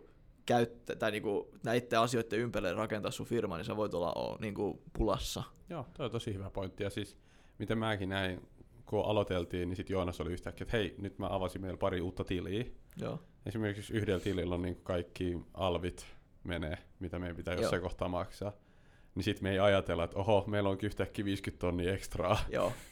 käyttä, 0.50 0.96
tai 0.96 1.12
niin 1.12 1.24
kuin, 1.24 1.48
näiden 1.64 2.00
asioiden 2.00 2.40
ympärille 2.40 2.74
rakentaa 2.74 3.12
sun 3.12 3.26
firma, 3.26 3.58
niin 3.58 3.66
sä 3.66 3.76
voit 3.76 3.94
olla 3.94 4.14
o, 4.14 4.38
niin 4.42 4.54
kuin, 4.54 4.82
pulassa. 4.98 5.44
Joo, 5.70 5.86
toi 5.94 6.06
on 6.06 6.12
tosi 6.12 6.34
hyvä 6.34 6.50
pointti. 6.50 6.84
Ja 6.84 6.90
siis, 6.90 7.18
miten 7.60 7.78
mäkin 7.78 8.10
näin, 8.10 8.42
kun 8.86 9.06
aloiteltiin, 9.06 9.70
niin 9.70 9.76
sitten 9.76 9.94
Joonas 9.94 10.22
oli 10.22 10.32
yhtäkkiä, 10.32 10.66
että 10.66 10.78
hei, 10.78 10.96
nyt 10.98 11.20
mä 11.20 11.28
avasin 11.30 11.62
meillä 11.62 11.78
pari 11.78 12.02
uutta 12.02 12.24
tiliä. 12.24 12.66
Joo. 12.98 13.20
Esimerkiksi 13.46 13.94
yhdellä 13.94 14.20
tilillä 14.20 14.56
on 14.56 14.62
niin 14.62 14.80
kaikki 14.84 15.38
alvit 15.54 16.06
menee, 16.44 16.78
mitä 17.00 17.20
meidän 17.20 17.38
pitää 17.38 17.54
Joo. 17.54 17.62
jossain 17.62 17.82
kohtaa 17.82 18.08
maksaa. 18.08 18.52
Niin 19.16 19.24
sitten 19.24 19.44
me 19.44 19.52
ei 19.52 19.60
ajatella, 19.60 20.04
että 20.04 20.18
oho, 20.18 20.44
meillä 20.48 20.70
onkin 20.70 20.88
yhtäkkiä 20.88 21.26
50 21.26 21.62
tonnia 21.62 21.94
ekstraa. 21.94 22.38
Joo. 22.52 22.74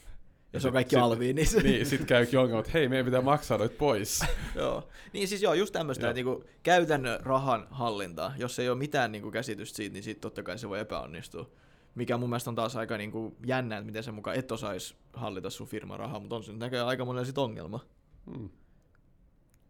Ja 0.53 0.59
se 0.59 0.67
on 0.67 0.73
kaikki 0.73 0.95
sit- 0.95 1.03
alviin, 1.03 1.35
niin 1.35 1.47
se... 1.47 1.61
niin, 1.61 1.85
sitten 1.85 2.07
käykin 2.07 2.39
ongelma, 2.39 2.59
että 2.59 2.71
hei, 2.73 2.89
meidän 2.89 3.05
pitää 3.05 3.21
maksaa 3.21 3.57
noit 3.57 3.77
pois. 3.77 4.19
Joo. 4.55 4.87
Niin 5.13 5.27
siis 5.27 5.41
joo, 5.41 5.53
just 5.53 5.73
tämmöistä 5.73 6.13
niinku 6.13 6.43
käytännön 6.63 7.19
rahan 7.23 7.67
hallintaa. 7.71 8.33
Jos 8.37 8.59
ei 8.59 8.69
ole 8.69 8.77
mitään 8.77 9.11
niinku 9.11 9.31
käsitystä 9.31 9.75
siitä, 9.75 9.93
niin 9.93 10.03
sitten 10.03 10.21
totta 10.21 10.43
kai 10.43 10.59
se 10.59 10.69
voi 10.69 10.79
epäonnistua. 10.79 11.49
Mikä 11.95 12.17
mun 12.17 12.29
mielestä 12.29 12.49
on 12.49 12.55
taas 12.55 12.75
aika 12.75 12.97
niinku 12.97 13.35
jännä, 13.45 13.77
että 13.77 13.85
miten 13.85 14.03
se 14.03 14.11
mukaan 14.11 14.37
et 14.37 14.51
osaisi 14.51 14.95
hallita 15.13 15.49
sun 15.49 15.67
firman 15.67 15.99
rahaa, 15.99 16.19
mutta 16.19 16.35
on 16.35 16.43
se 16.43 16.51
nyt 16.51 16.59
näköjään 16.59 16.87
aika 16.87 17.05
monella 17.05 17.25
sit 17.25 17.37
ongelma. 17.37 17.79
Hmm. 18.25 18.49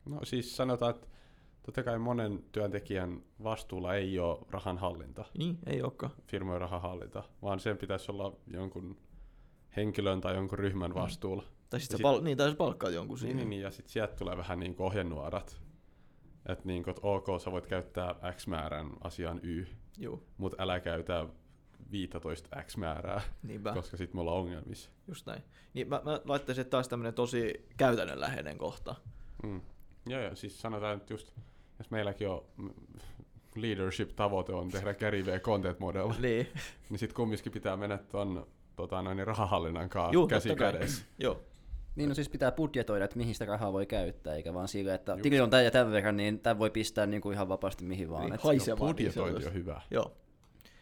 No 0.06 0.20
siis 0.26 0.56
sanotaan, 0.56 0.96
että 0.96 1.08
totta 1.66 1.84
kai 1.84 2.00
monen 2.00 2.44
työntekijän 2.52 3.22
vastuulla 3.44 3.96
ei 3.96 4.20
ole 4.20 4.38
rahanhallinta, 4.50 5.26
Niin, 5.38 5.58
ei 5.66 5.82
olekaan. 5.82 6.12
firmojen 6.28 6.62
rahanhallinta, 6.62 7.24
vaan 7.42 7.60
sen 7.60 7.78
pitäisi 7.78 8.12
olla 8.12 8.34
jonkun 8.54 8.98
henkilön 9.78 10.22
tai 10.22 10.36
jonkun 10.36 10.60
ryhmän 10.60 10.92
Mm. 10.92 10.96
vastuulla. 10.96 11.44
Tai 11.70 11.80
sitten 11.80 11.98
sit- 11.98 12.02
pal- 12.04 12.22
niin, 12.22 12.38
tai 12.38 12.50
sä 12.50 12.56
palkkaat 12.56 12.94
jonkun 12.94 13.18
siihen. 13.18 13.38
niin, 13.38 13.50
niin, 13.50 13.62
ja 13.62 13.72
sitten 13.72 13.92
sieltä 13.92 14.16
tulee 14.16 14.38
vähän 14.38 14.60
niin 14.60 14.76
ohjenuorat. 14.80 15.62
Että 16.46 16.66
niin 16.68 16.90
että 16.90 17.02
ok, 17.04 17.26
sä 17.44 17.52
voit 17.52 17.68
käyttää 17.68 18.16
X 18.36 18.48
määrän 18.48 18.90
asian 19.02 19.40
Y, 19.44 19.66
mutta 20.38 20.64
älä 20.64 20.80
käytä 20.80 21.26
15 21.92 22.62
X 22.64 22.78
määrää, 22.78 23.22
niinpä, 23.44 23.74
koska 23.74 23.98
sitten 23.98 24.18
me 24.18 24.22
ollaan 24.22 24.38
ongelmissa. 24.38 24.90
just 25.08 25.26
näin. 25.26 25.44
Niin 25.74 25.90
mä, 25.90 26.02
mä 26.06 26.22
laittaisin 26.26 26.62
että 26.62 26.72
taas 26.72 26.88
tämmönen 26.88 27.14
tosi 27.14 27.66
käytännönläheinen 27.78 28.58
kohta. 28.58 28.96
Mm. 29.44 29.62
Joo, 30.06 30.22
joo, 30.22 30.36
siis 30.36 30.62
sanotaan 30.62 30.98
nyt 31.00 31.10
just, 31.10 31.32
jos 31.80 31.92
meilläkin 31.92 32.30
on 32.30 32.46
leadership-tavoite 33.56 34.54
on 34.54 34.70
tehdä 34.70 34.94
Gary 34.94 35.26
V 35.26 35.40
content 35.40 35.80
model, 35.80 36.10
niin, 36.20 36.48
niin 36.90 37.00
sitten 37.00 37.16
kumminkin 37.16 37.52
pitää 37.52 37.78
mennä 37.78 37.98
ton 37.98 38.48
tota, 38.78 39.02
noin, 39.02 39.28
rahahallinnan 39.28 39.90
kanssa 39.90 40.14
Juu, 40.14 40.28
käsi 40.28 40.56
kädessä. 40.56 41.06
joo, 41.20 41.42
Niin 41.96 42.10
no 42.10 42.16
siis 42.16 42.30
pitää 42.30 42.52
budjetoida, 42.52 43.06
että 43.06 43.18
mihin 43.18 43.36
sitä 43.36 43.46
rahaa 43.46 43.74
voi 43.74 43.86
käyttää, 43.86 44.36
eikä 44.36 44.54
vaan 44.54 44.68
sille, 44.68 44.94
että 44.94 45.12
Just. 45.12 45.22
tili 45.22 45.40
on 45.40 45.50
tän 45.50 45.66
ja 45.66 45.72
tämän 45.72 45.92
verran, 45.92 46.18
niin 46.18 46.40
tämän 46.40 46.60
voi 46.60 46.70
pistää 46.70 47.06
niin 47.06 47.22
kuin 47.22 47.34
ihan 47.34 47.50
vapaasti 47.50 47.86
mihin 47.86 48.10
vaan. 48.10 48.22
Niin, 48.22 48.40
vaan 48.44 48.58
niin 48.58 48.78
budjetointi 48.78 49.46
on 49.46 49.54
hyvä. 49.54 49.82
joo. 49.92 50.18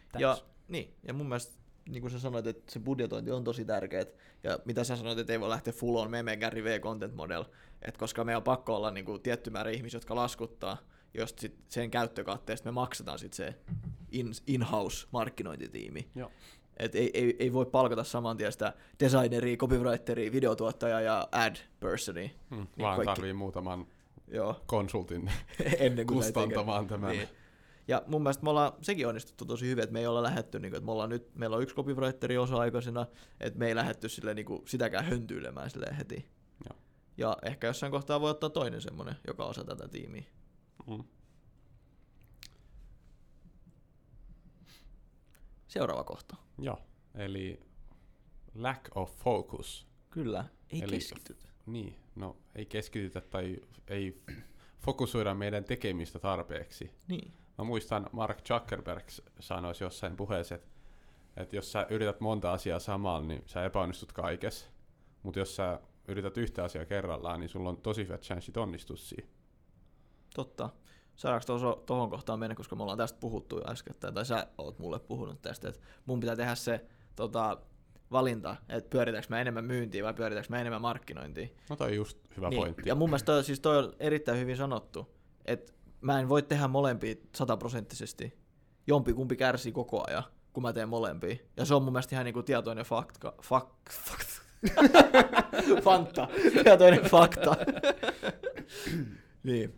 Thanks. 0.08 0.20
Ja, 0.20 0.38
niin, 0.68 0.94
ja 1.02 1.14
mun 1.14 1.28
mielestä, 1.28 1.58
niin 1.88 2.00
kuin 2.00 2.10
sä 2.10 2.18
sanoit, 2.18 2.46
että 2.46 2.72
se 2.72 2.80
budjetointi 2.80 3.30
on 3.30 3.44
tosi 3.44 3.64
tärkeää. 3.64 4.04
Ja 4.42 4.58
mitä 4.64 4.84
sä 4.84 4.96
sanoit, 4.96 5.18
että 5.18 5.32
ei 5.32 5.40
voi 5.40 5.48
lähteä 5.48 5.72
full 5.72 5.96
on 5.96 6.10
meme 6.10 6.36
Gary 6.36 6.64
V 6.64 6.80
content 6.80 7.14
model. 7.14 7.44
Et 7.82 7.96
koska 7.96 8.24
meillä 8.24 8.38
on 8.38 8.42
pakko 8.42 8.76
olla 8.76 8.90
niin 8.90 9.04
kuin, 9.04 9.22
tietty 9.22 9.50
määrä 9.50 9.70
ihmisiä, 9.70 9.96
jotka 9.96 10.14
laskuttaa, 10.14 10.78
jos 11.14 11.34
sit 11.38 11.56
sen 11.68 11.90
käyttökatteesta 11.90 12.68
me 12.68 12.72
maksetaan 12.72 13.18
sit 13.18 13.32
se 13.32 13.54
in, 14.12 14.32
in-house 14.46 15.06
markkinointitiimi. 15.10 16.08
Joo. 16.14 16.30
Et 16.76 16.94
ei, 16.94 17.10
ei, 17.14 17.36
ei, 17.38 17.52
voi 17.52 17.66
palkata 17.66 18.04
saman 18.04 18.36
tien 18.36 18.52
sitä 18.52 18.72
designeria, 19.00 19.56
copywriteria, 19.56 20.32
videotuottajaa 20.32 21.00
ja 21.00 21.28
ad 21.32 21.56
personia. 21.80 22.28
Hmm, 22.50 22.56
Niin 22.56 22.68
vaan 22.78 22.96
kaikki- 22.96 23.14
tarvii 23.14 23.32
muutaman 23.32 23.86
Joo, 24.28 24.60
konsultin 24.66 25.30
ennen 25.78 26.06
kuin 26.06 26.16
kustantamaan 26.16 26.86
tämän. 26.86 27.10
Niin. 27.10 27.28
Ja 27.88 28.02
mun 28.06 28.22
mielestä 28.22 28.44
me 28.44 28.50
ollaan 28.50 28.72
sekin 28.82 29.06
onnistuttu 29.06 29.44
tosi 29.44 29.66
hyvin, 29.66 29.82
että 29.84 29.92
me 29.92 30.00
ei 30.00 30.06
olla 30.06 30.22
lähetty, 30.22 30.58
niin 30.58 30.70
kuin, 30.70 30.76
että 30.78 30.84
me 30.86 30.92
ollaan 30.92 31.10
nyt, 31.10 31.34
meillä 31.34 31.56
on 31.56 31.62
yksi 31.62 31.74
copywriteri 31.76 32.38
osa-aikaisena, 32.38 33.06
että 33.40 33.58
me 33.58 33.66
ei 33.68 33.74
lähetty 33.74 34.08
sille, 34.08 34.34
niin 34.34 34.46
kuin, 34.46 34.62
sitäkään 34.68 35.04
höntyilemään 35.04 35.70
sille 35.70 35.86
heti. 35.98 36.28
Joo. 36.70 36.78
Ja 37.16 37.36
ehkä 37.42 37.66
jossain 37.66 37.92
kohtaa 37.92 38.20
voi 38.20 38.30
ottaa 38.30 38.50
toinen 38.50 38.80
semmoinen, 38.82 39.16
joka 39.26 39.44
osaa 39.44 39.64
tätä 39.64 39.88
tiimiä. 39.88 40.24
Mm. 40.86 41.04
Seuraava 45.68 46.04
kohta. 46.04 46.36
Joo, 46.58 46.78
eli 47.14 47.60
lack 48.54 48.96
of 48.96 49.16
focus. 49.16 49.86
Kyllä, 50.10 50.44
ei 50.70 50.82
Eli- 50.82 50.92
keskitytä. 50.92 51.48
Niin, 51.66 51.96
no 52.14 52.36
ei 52.54 52.66
keskitytä 52.66 53.20
tai 53.20 53.60
ei 53.88 54.22
fokusoida 54.78 55.34
meidän 55.34 55.64
tekemistä 55.64 56.18
tarpeeksi. 56.18 56.90
Niin. 57.08 57.32
Mä 57.58 57.64
muistan 57.64 58.10
Mark 58.12 58.38
Zuckerberg 58.42 59.08
sanoisi 59.40 59.84
jossain 59.84 60.16
puheessa, 60.16 60.54
että, 60.54 60.68
että 61.36 61.56
jos 61.56 61.72
sä 61.72 61.86
yrität 61.90 62.20
monta 62.20 62.52
asiaa 62.52 62.78
samalla, 62.78 63.26
niin 63.26 63.42
sä 63.46 63.64
epäonnistut 63.64 64.12
kaikessa. 64.12 64.66
Mutta 65.22 65.38
jos 65.38 65.56
sä 65.56 65.80
yrität 66.08 66.36
yhtä 66.36 66.64
asiaa 66.64 66.84
kerrallaan, 66.84 67.40
niin 67.40 67.48
sulla 67.48 67.68
on 67.68 67.76
tosi 67.76 68.04
hyvät 68.04 68.22
chanssit 68.22 68.56
onnistua 68.56 68.96
siinä. 68.96 69.28
Totta. 70.34 70.70
Saadaanko 71.16 71.46
tuohon 71.46 71.82
tohon 71.86 72.10
kohtaan 72.10 72.38
mennä, 72.38 72.54
koska 72.54 72.76
me 72.76 72.82
ollaan 72.82 72.98
tästä 72.98 73.20
puhuttu 73.20 73.56
jo 73.56 73.70
äskettäin, 73.70 74.14
tai 74.14 74.26
sä 74.26 74.46
oot 74.58 74.78
mulle 74.78 74.98
puhunut 74.98 75.42
tästä, 75.42 75.68
että 75.68 75.80
mun 76.06 76.20
pitää 76.20 76.36
tehdä 76.36 76.54
se 76.54 76.84
tota, 77.16 77.58
valinta, 78.10 78.56
että 78.68 78.90
pyöritäänkö 78.90 79.26
mä 79.30 79.40
enemmän 79.40 79.64
myyntiä 79.64 80.04
vai 80.04 80.14
pyöritäänkö 80.14 80.50
mä 80.50 80.60
enemmän 80.60 80.82
markkinointia. 80.82 81.48
No 81.70 81.76
toi 81.76 81.88
on 81.88 81.96
just 81.96 82.18
hyvä 82.36 82.48
niin. 82.48 82.60
pointti. 82.60 82.82
Ja 82.86 82.94
mun 82.94 83.10
mielestä 83.10 83.26
toi, 83.26 83.44
siis 83.44 83.60
toi 83.60 83.78
on 83.78 83.92
erittäin 84.00 84.38
hyvin 84.38 84.56
sanottu, 84.56 85.16
että 85.44 85.72
mä 86.00 86.20
en 86.20 86.28
voi 86.28 86.42
tehdä 86.42 86.68
molempia 86.68 87.14
sataprosenttisesti. 87.34 88.38
Jompi 88.86 89.12
kumpi 89.12 89.36
kärsii 89.36 89.72
koko 89.72 90.04
ajan, 90.06 90.24
kun 90.52 90.62
mä 90.62 90.72
teen 90.72 90.88
molempia. 90.88 91.36
Ja 91.56 91.64
se 91.64 91.74
on 91.74 91.82
mun 91.82 91.92
mielestä 91.92 92.14
ihan 92.14 92.24
niinku 92.24 92.42
tietoinen 92.42 92.84
fakta. 92.84 93.32
Fak, 93.42 93.68
fakt. 93.90 94.28
Fanta. 95.84 96.28
Tietoinen 96.64 97.02
fakta. 97.04 97.56
niin. 99.42 99.74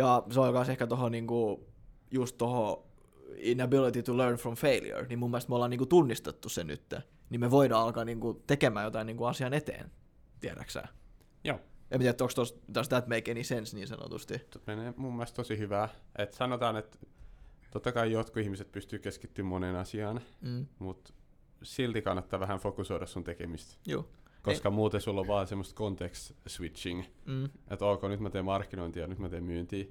Ja 0.00 0.22
se 0.30 0.40
on 0.40 0.52
myös 0.54 0.68
ehkä 0.68 0.86
tohon 0.86 1.12
niinku, 1.12 1.66
just 2.10 2.38
tohon 2.38 2.82
inability 3.36 4.02
to 4.02 4.16
learn 4.16 4.36
from 4.36 4.54
failure, 4.54 5.06
niin 5.06 5.18
mun 5.18 5.30
mielestä 5.30 5.48
me 5.50 5.54
ollaan 5.54 5.70
niinku 5.70 5.86
tunnistettu 5.86 6.48
se 6.48 6.64
nyt. 6.64 6.94
Niin 7.30 7.40
me 7.40 7.50
voidaan 7.50 7.82
alkaa 7.82 8.04
niinku 8.04 8.42
tekemään 8.46 8.84
jotain 8.84 9.06
niinku 9.06 9.24
asian 9.24 9.54
eteen, 9.54 9.90
tiedäksä. 10.40 10.82
Joo, 11.44 11.58
En 11.90 11.98
tiedä, 11.98 12.10
että 12.10 12.24
onko 12.24 12.32
tos, 12.34 12.58
does 12.74 12.88
that 12.88 13.06
make 13.08 13.30
any 13.30 13.44
sense 13.44 13.76
niin 13.76 13.88
sanotusti. 13.88 14.38
Tot 14.38 14.66
menee 14.66 14.94
mun 14.96 15.12
mielestä 15.14 15.36
tosi 15.36 15.58
hyvää. 15.58 15.88
Et 16.18 16.32
sanotaan, 16.34 16.76
että 16.76 16.98
totta 17.70 17.92
kai 17.92 18.12
jotkut 18.12 18.42
ihmiset 18.42 18.72
pystyy 18.72 18.98
keskittymään 18.98 19.48
moneen 19.50 19.76
asiaan, 19.76 20.20
Mm. 20.40 20.66
mutta 20.78 21.12
silti 21.62 22.02
kannattaa 22.02 22.40
vähän 22.40 22.58
fokusoida 22.58 23.06
sun 23.06 23.24
tekemistä. 23.24 23.74
Joo. 23.86 24.08
Koska 24.42 24.70
muuten 24.70 25.00
sulla 25.00 25.20
on 25.20 25.26
vaan 25.26 25.46
semmoista 25.46 25.74
context 25.74 26.32
switching, 26.46 27.04
Mm. 27.26 27.44
että 27.70 27.84
ok, 27.86 28.02
nyt 28.02 28.20
mä 28.20 28.30
teen 28.30 28.44
markkinointia, 28.44 29.06
nyt 29.06 29.18
mä 29.18 29.28
teen 29.28 29.44
myyntiä, 29.44 29.84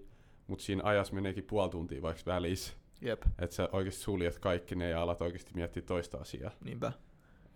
mutta 0.48 0.64
siinä 0.66 0.82
ajassa 0.86 1.14
meneekin 1.14 1.44
puoli 1.44 1.70
tuntia 1.70 2.02
vaikka 2.02 2.22
välissä, 2.26 2.74
Jep, 3.02 3.22
että 3.40 3.56
sä 3.56 3.70
oikeasti 3.72 4.02
suljet 4.02 4.40
kaikki 4.40 4.76
ne 4.76 4.90
ja 4.90 5.02
alat 5.02 5.22
oikeasti 5.22 5.52
miettiä 5.56 5.84
toista 5.84 6.18
asiaa. 6.18 6.52
niinpä. 6.64 6.92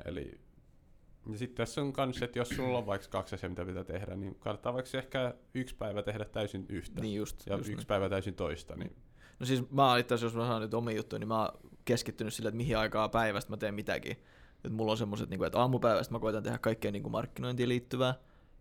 Eli 0.05 0.39
ja 1.31 1.37
sitten 1.37 1.55
tässä 1.57 1.81
on 1.81 1.93
kans, 1.93 2.21
että 2.21 2.39
jos 2.39 2.49
sulla 2.49 2.77
on 2.77 2.85
vaikka 2.85 3.07
kaksi 3.09 3.35
asiaa, 3.35 3.49
mitä 3.49 3.65
pitää 3.65 3.83
tehdä, 3.83 4.15
niin 4.15 4.35
kannattaa 4.35 4.73
vaikka 4.73 4.97
ehkä 4.97 5.33
yksi 5.53 5.75
päivä 5.75 6.03
tehdä 6.03 6.25
täysin 6.25 6.65
yhtä 6.69 7.01
Niin 7.01 7.15
just. 7.17 7.47
ja 7.47 7.53
just 7.55 7.61
yksi 7.69 7.75
näin. 7.77 7.87
päivä 7.87 8.09
täysin 8.09 8.35
toista. 8.35 8.75
Niin 8.75 8.95
No 9.39 9.45
siis 9.45 9.71
mä 9.71 9.97
itse 9.97 10.13
asiassa, 10.15 10.25
jos 10.37 10.41
mä 10.43 10.47
sanon 10.47 10.61
nyt 10.61 10.73
omia 10.73 10.95
juttuja, 10.95 11.19
niin 11.19 11.27
mä 11.27 11.41
oon 11.41 11.59
keskittynyt 11.85 12.33
sille, 12.33 12.47
että 12.49 12.57
mihin 12.57 12.77
aikaa 12.77 13.09
päivästä 13.09 13.51
mä 13.51 13.57
teen 13.57 13.73
mitäkin. 13.75 14.17
Et 14.63 14.71
mulla 14.71 14.91
on 14.91 14.97
semmoset, 14.97 15.29
niin 15.29 15.45
että 15.45 15.59
aamupäivästä 15.59 16.13
mä 16.13 16.19
koitan 16.19 16.43
tehdä 16.43 16.57
kaikkea 16.57 16.91
niin 16.91 17.11
markkinointiin 17.11 17.69
liittyvää, 17.69 18.13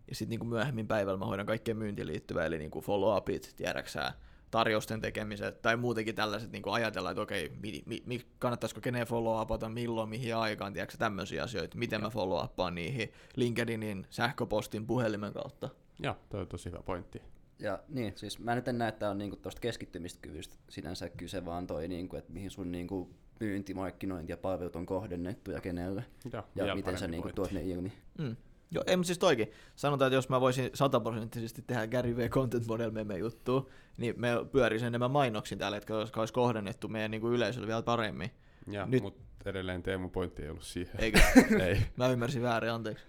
ja 0.09 0.15
sitten 0.15 0.39
niin 0.39 0.49
myöhemmin 0.49 0.89
päivällä 0.89 1.19
mä 1.19 1.27
hoidan 1.27 1.47
kaikkeen 1.47 1.77
myyntiin 1.77 2.07
liittyvää, 2.07 2.47
eli 2.47 2.59
niin 2.59 2.71
follow-upit, 2.71 3.55
tiedäksää, 3.57 4.13
tarjousten 4.51 5.01
tekemiset, 5.01 5.63
tai 5.63 5.77
muutenkin 5.77 6.15
tällaiset 6.15 6.53
niin 6.53 6.63
ajatella, 6.71 7.11
että 7.11 7.23
okei, 7.23 7.53
mi, 7.63 7.83
mi, 7.87 8.03
mi, 8.07 8.21
kannattaisiko 8.39 8.81
keneen 8.81 9.07
follow-upata, 9.07 9.69
milloin, 9.69 10.09
mihin 10.09 10.37
aikaan, 10.37 10.73
tiedäksä, 10.73 10.99
tämmöisiä 10.99 11.43
asioita, 11.43 11.79
miten 11.79 12.01
mä 12.01 12.09
follow-uppaan 12.09 12.75
niihin 12.75 13.13
LinkedInin, 13.37 14.07
sähköpostin, 14.11 14.87
puhelimen 14.87 15.33
kautta. 15.33 15.71
joo, 15.99 16.17
toi 16.29 16.41
on 16.41 16.49
tosi 16.49 16.71
hyvä 16.71 16.83
pointti. 16.83 17.23
Ja 17.59 17.79
niin, 17.89 18.13
siis 18.17 18.39
mä 18.39 18.55
nyt 18.55 18.69
en 18.69 18.79
näe, 18.79 18.89
että 18.89 19.11
on 19.11 19.19
niinku 19.19 19.37
tuosta 19.37 19.61
keskittymiskyvystä 19.61 20.57
sinänsä 20.69 21.09
kyse, 21.09 21.45
vaan 21.45 21.67
toi, 21.67 21.89
niinku, 21.89 22.17
että 22.17 22.33
mihin 22.33 22.51
sun 22.51 22.73
niinku 22.73 23.15
myynti, 23.43 23.75
markkinointi 23.75 24.33
ja 24.33 24.37
palvelut 24.37 24.77
on 24.77 24.87
kohdennettu 24.87 25.51
ja 25.51 25.61
kenelle. 25.61 26.05
Joo, 26.33 26.43
Ja 26.55 26.65
vielä 26.65 26.75
miten 26.75 26.99
sä 26.99 27.09
niinku 27.09 27.23
pointti. 27.23 27.37
tuot 27.37 27.53
ne 27.53 27.63
ilmi. 27.63 27.93
Mm. 28.19 28.37
Joo, 28.71 28.85
ei, 28.87 28.97
mutta 28.97 29.07
siis 29.07 29.19
toikin. 29.19 29.51
Sanotaan, 29.77 30.07
että 30.09 30.15
jos 30.17 30.29
mä 30.29 30.41
voisin 30.41 30.71
sataprosenttisesti 30.75 31.63
tehdä 31.67 31.87
Gary 31.87 32.17
V. 32.17 32.29
Content 32.29 32.67
Model 32.67 32.91
meme 32.91 33.19
juttua, 33.19 33.67
niin 33.97 34.15
me 34.19 34.29
pyörisi 34.53 34.87
enemmän 34.87 35.11
mainoksin 35.11 35.59
täällä, 35.59 35.77
että 35.77 35.87
koska 35.95 36.21
olisi 36.21 36.35
kohdennettu 36.35 36.89
meidän 36.89 37.11
niin 37.11 37.21
kuin 37.21 37.35
yleisölle 37.35 37.67
vielä 37.67 37.83
paremmin. 37.83 38.31
Ja, 38.71 38.87
Nyt- 38.87 39.03
mutta 39.03 39.23
edelleen 39.51 39.83
Teemun 39.83 40.11
pointti 40.11 40.43
ei 40.43 40.51
ollut 40.51 40.63
siihen. 40.65 40.95
Eikö? 40.99 41.19
ei. 41.67 41.79
mä 41.97 42.09
ymmärsin 42.09 42.43
väärin, 42.43 42.71
anteeksi. 42.71 43.05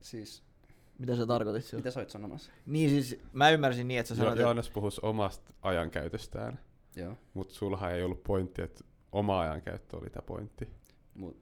Siis, 0.00 0.42
Mitä 0.98 1.16
sä 1.16 1.26
tarkoitit 1.26 1.64
sillä? 1.64 1.78
mitä 1.80 1.90
sä 1.90 2.00
olit 2.00 2.10
sanomassa? 2.10 2.52
Niin 2.66 2.90
siis, 2.90 3.20
mä 3.32 3.50
ymmärsin 3.50 3.88
niin, 3.88 4.00
että 4.00 4.08
sä 4.08 4.14
Jo, 4.14 4.16
sanoit, 4.16 4.32
että... 4.32 4.42
Joonas 4.42 4.70
puhuisi 4.70 5.00
omasta 5.04 5.52
ajankäytöstään, 5.62 6.58
Joo. 6.96 7.16
mutta 7.34 7.54
sulhan 7.54 7.92
ei 7.94 8.02
ollut 8.02 8.22
pointti, 8.24 8.62
että 8.62 8.84
oma 9.12 9.40
ajankäyttö 9.40 9.96
oli 9.96 10.10
tämä 10.10 10.22
pointti. 10.26 10.68
Mut, 11.14 11.36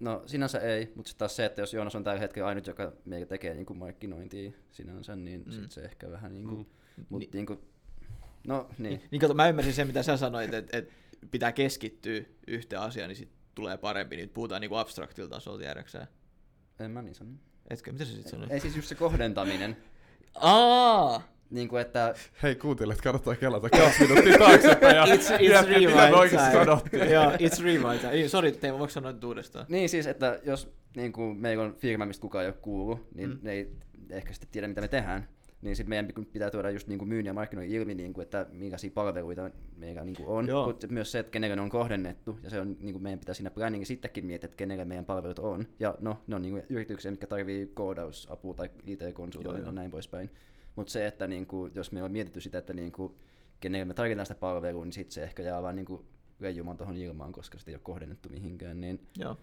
no 0.00 0.22
sinänsä 0.26 0.58
ei, 0.58 0.92
mutta 0.94 1.12
taas 1.18 1.36
se, 1.36 1.44
että 1.44 1.62
jos 1.62 1.74
Joonas 1.74 1.94
on 1.94 2.04
tällä 2.04 2.20
hetkellä 2.20 2.48
ainut, 2.48 2.66
joka 2.66 2.92
meillä 3.04 3.26
tekee 3.26 3.54
niinku 3.54 3.74
markkinointia 3.74 4.50
sinänsä, 4.70 5.16
niin 5.16 5.42
Mm. 5.46 5.52
sit 5.52 5.70
se 5.70 5.80
ehkä 5.80 6.10
vähän 6.10 6.34
niinku, 6.34 6.54
Mm. 6.56 6.64
mm. 6.96 7.04
mut 7.08 7.20
Ni- 7.20 7.30
niinku, 7.32 7.60
no 8.46 8.68
niin. 8.78 9.02
Niin 9.10 9.20
kato, 9.20 9.34
mä 9.34 9.48
ymmärsin 9.48 9.74
sen, 9.74 9.86
mitä 9.86 10.02
sä 10.02 10.16
sanoit, 10.16 10.54
että, 10.54 10.78
että 10.78 10.92
pitää 11.30 11.52
keskittyä 11.52 12.22
yhteen 12.46 12.82
asiaan, 12.82 13.08
niin 13.08 13.16
sit 13.16 13.30
tulee 13.54 13.76
parempi. 13.78 14.16
Nyt 14.16 14.34
puhutaan 14.34 14.60
niinku 14.60 14.76
abstraktilla 14.76 15.28
tasolla, 15.30 15.58
tiedäksä. 15.58 16.06
En 16.80 16.90
mä 16.90 17.02
niin 17.02 17.14
sano. 17.14 17.30
Etkö, 17.70 17.92
mitä 17.92 18.04
sä 18.04 18.12
sit 18.12 18.26
sanoit? 18.28 18.50
Ei 18.50 18.60
siis 18.60 18.76
just 18.76 18.88
se 18.88 18.94
kohdentaminen. 18.94 19.76
Aa! 20.34 21.22
Niin 21.50 21.68
kuin, 21.68 21.82
että 21.82 22.14
Hei 22.42 22.54
kuuntelijat, 22.54 23.00
kannattaa 23.00 23.34
kelata 23.34 23.70
kaksi 23.70 24.02
minuuttia 24.02 24.38
taaksepäin 24.38 24.96
ja 24.96 25.04
It's, 25.04 25.08
it's 25.08 25.38
miettiä, 25.38 25.62
mitä 25.62 25.62
me 25.62 25.74
rewind 25.96 26.14
oikeasti 26.14 26.52
sanottiin. 26.52 27.10
Joo, 27.10 27.30
it's 27.30 27.62
rewind 27.64 27.98
time. 27.98 28.12
Ei, 28.12 28.28
Sori, 28.28 28.52
Teemu, 28.52 28.78
voiko 28.78 28.90
sanoa 28.90 29.12
nyt 29.12 29.24
uudestaan? 29.24 29.66
Niin 29.68 29.88
siis, 29.88 30.06
että 30.06 30.40
jos 30.44 30.72
niin 30.96 31.12
kuin 31.12 31.36
meillä 31.36 31.64
on 31.64 31.74
firma, 31.74 32.06
mistä 32.06 32.22
kukaan 32.22 32.44
ei 32.44 32.48
ole 32.48 32.56
kuullut, 32.62 33.06
niin 33.14 33.30
Mm. 33.30 33.38
ne 33.42 33.52
ei 33.52 33.70
ehkä 34.10 34.32
sitten 34.32 34.48
tiedä, 34.52 34.68
mitä 34.68 34.80
me 34.80 34.88
tehdään. 34.88 35.28
Niin 35.62 35.76
sitten 35.76 35.88
meidän 35.88 36.08
pitää 36.32 36.50
tuoda 36.50 36.70
just 36.70 36.88
niin 36.88 36.98
kuin 36.98 37.08
myynnin 37.08 37.26
ja 37.26 37.34
markkinoinnin 37.34 37.76
ilmi, 37.80 37.94
niin 37.94 38.12
kuin, 38.12 38.22
että 38.22 38.46
minkälaisia 38.52 38.90
palveluita 38.94 39.50
meillä 39.76 40.04
niin 40.04 40.16
kuin 40.16 40.28
on. 40.28 40.48
Joo. 40.48 40.66
Mutta 40.66 40.86
myös 40.86 41.12
se, 41.12 41.18
että 41.18 41.30
kenelle 41.30 41.56
ne 41.56 41.62
on 41.62 41.68
kohdennettu. 41.70 42.38
Ja 42.42 42.50
se 42.50 42.60
on, 42.60 42.76
niin 42.80 42.92
kuin 42.92 43.02
meidän 43.02 43.18
pitää 43.18 43.34
siinä 43.34 43.50
planningin 43.50 43.86
sittenkin 43.86 44.26
miettiä, 44.26 44.46
että 44.46 44.56
kenelle 44.56 44.84
meidän 44.84 45.04
palvelut 45.04 45.38
on. 45.38 45.66
Ja 45.80 45.94
no, 46.00 46.18
ne 46.26 46.36
on 46.36 46.42
niin 46.42 46.52
kuin 46.52 46.62
yrityksiä, 46.68 47.10
mitkä 47.10 47.26
tarvii 47.26 47.70
koodausapua 47.74 48.54
tai 48.54 48.70
IT-konsultointia 48.86 49.62
joo. 49.62 49.68
ja 49.68 49.72
näin 49.72 49.90
poispäin. 49.90 50.30
Mutta 50.80 50.92
se, 50.92 51.06
että 51.06 51.26
niin 51.26 51.46
kuin, 51.46 51.72
jos 51.74 51.92
me 51.92 52.02
on 52.02 52.12
mietitty 52.12 52.40
sitä, 52.40 52.58
että 52.58 52.72
niin 52.72 52.92
kuin, 52.92 53.14
kenelle 53.60 53.84
me 53.84 53.94
tarjotaan 53.94 54.26
sitä 54.26 54.40
palvelua, 54.40 54.84
niin 54.84 54.92
sitten 54.92 55.12
se 55.12 55.22
ehkä 55.22 55.42
jää 55.42 55.62
vaan 55.62 55.76
niin 55.76 55.86
kuin 55.86 56.04
leijumaan 56.38 56.76
tuohon 56.76 56.96
ilmaan, 56.96 57.32
koska 57.32 57.58
sitä 57.58 57.70
ei 57.70 57.74
ole 57.74 57.80
kohdennettu 57.82 58.28
mihinkään. 58.28 58.80
Niin 58.80 59.06
Joo. 59.18 59.36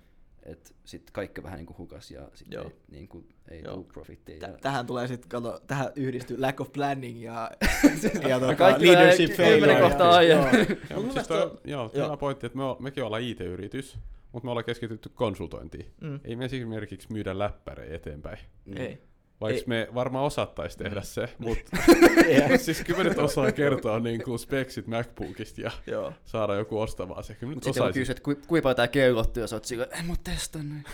sitten 0.86 1.14
kaikki 1.14 1.44
vähän 1.44 1.58
niin 1.58 1.66
kuin 1.66 1.78
hukas 1.78 2.12
ja 2.12 2.30
sitten 2.34 2.58
Joo. 2.58 2.66
ei, 2.66 2.76
niin 2.92 3.08
kuin, 3.08 3.30
ei 3.50 3.62
Joo. 3.64 3.74
tule 3.74 3.86
profittia. 3.86 4.38
Ja, 4.38 4.48
tähän 4.62 4.86
tulee 4.86 5.08
sitten, 5.08 5.30
kato, 5.30 5.62
tähän 5.68 5.92
yhdistyy 5.96 6.40
lack 6.40 6.62
of 6.62 6.74
planning 6.74 7.24
ja, 7.24 7.52
ja 8.30 8.40
tota, 8.40 8.56
kaikki 8.56 8.88
leadership 8.88 9.32
failure. 9.32 9.82
kohtaa 9.82 10.16
aiemmin. 10.16 10.68
Joo. 10.70 10.78
Joo, 10.90 11.02
mutta 11.02 11.14
siis 11.14 11.28
toi, 11.28 11.60
joo, 11.66 12.18
pointti, 12.20 12.46
että 12.46 12.58
me 12.58 12.64
o, 12.64 12.78
mekin 12.80 13.04
ollaan 13.04 13.22
IT-yritys, 13.22 13.98
mutta 14.32 14.46
me 14.46 14.52
ollaan 14.52 14.66
keskitytty 14.66 15.10
konsultointiin. 15.10 15.92
Mm. 16.02 16.20
Ei 16.24 16.36
me 16.36 16.46
esimerkiksi 16.46 17.12
myydä 17.12 17.40
läppärejä 17.40 17.96
eteenpäin. 17.96 18.38
Ei. 18.76 19.08
Vaikka 19.42 19.64
me 19.68 19.88
varmaan 19.96 20.26
osattaisi 20.26 20.78
tehdä 20.78 21.02
se, 21.02 21.30
mutta 21.38 21.78
Ei. 22.28 22.58
siis 22.58 22.82
kyllä 22.86 23.04
nyt 23.04 23.18
osaa 23.18 23.52
kertoa 23.52 24.00
niin 24.00 24.24
kuin 24.24 24.40
speksit 24.40 24.88
MacBookista 24.88 25.62
ja 25.62 25.72
Joo. 25.88 26.14
saada 26.26 26.56
joku 26.56 26.80
ostamaan 26.80 27.24
se. 27.24 27.34
Kyllä 27.36 27.50
me 27.50 27.56
nyt 27.56 27.56
Mutta 27.56 27.66
sitten 27.66 27.84
on 27.84 27.86
osaisin. 27.86 28.02
kysyä, 28.02 28.12
että 28.12 28.24
kui, 28.24 28.36
kuinka 28.36 28.64
paljon 28.64 28.76
tää 28.76 28.88
kellottu, 28.88 29.40
ja 29.40 29.48
sä 29.48 29.56
oot 29.56 29.66
sillä, 29.66 29.88
en 30.00 30.06
mä 30.06 30.14
testannut. 30.24 30.78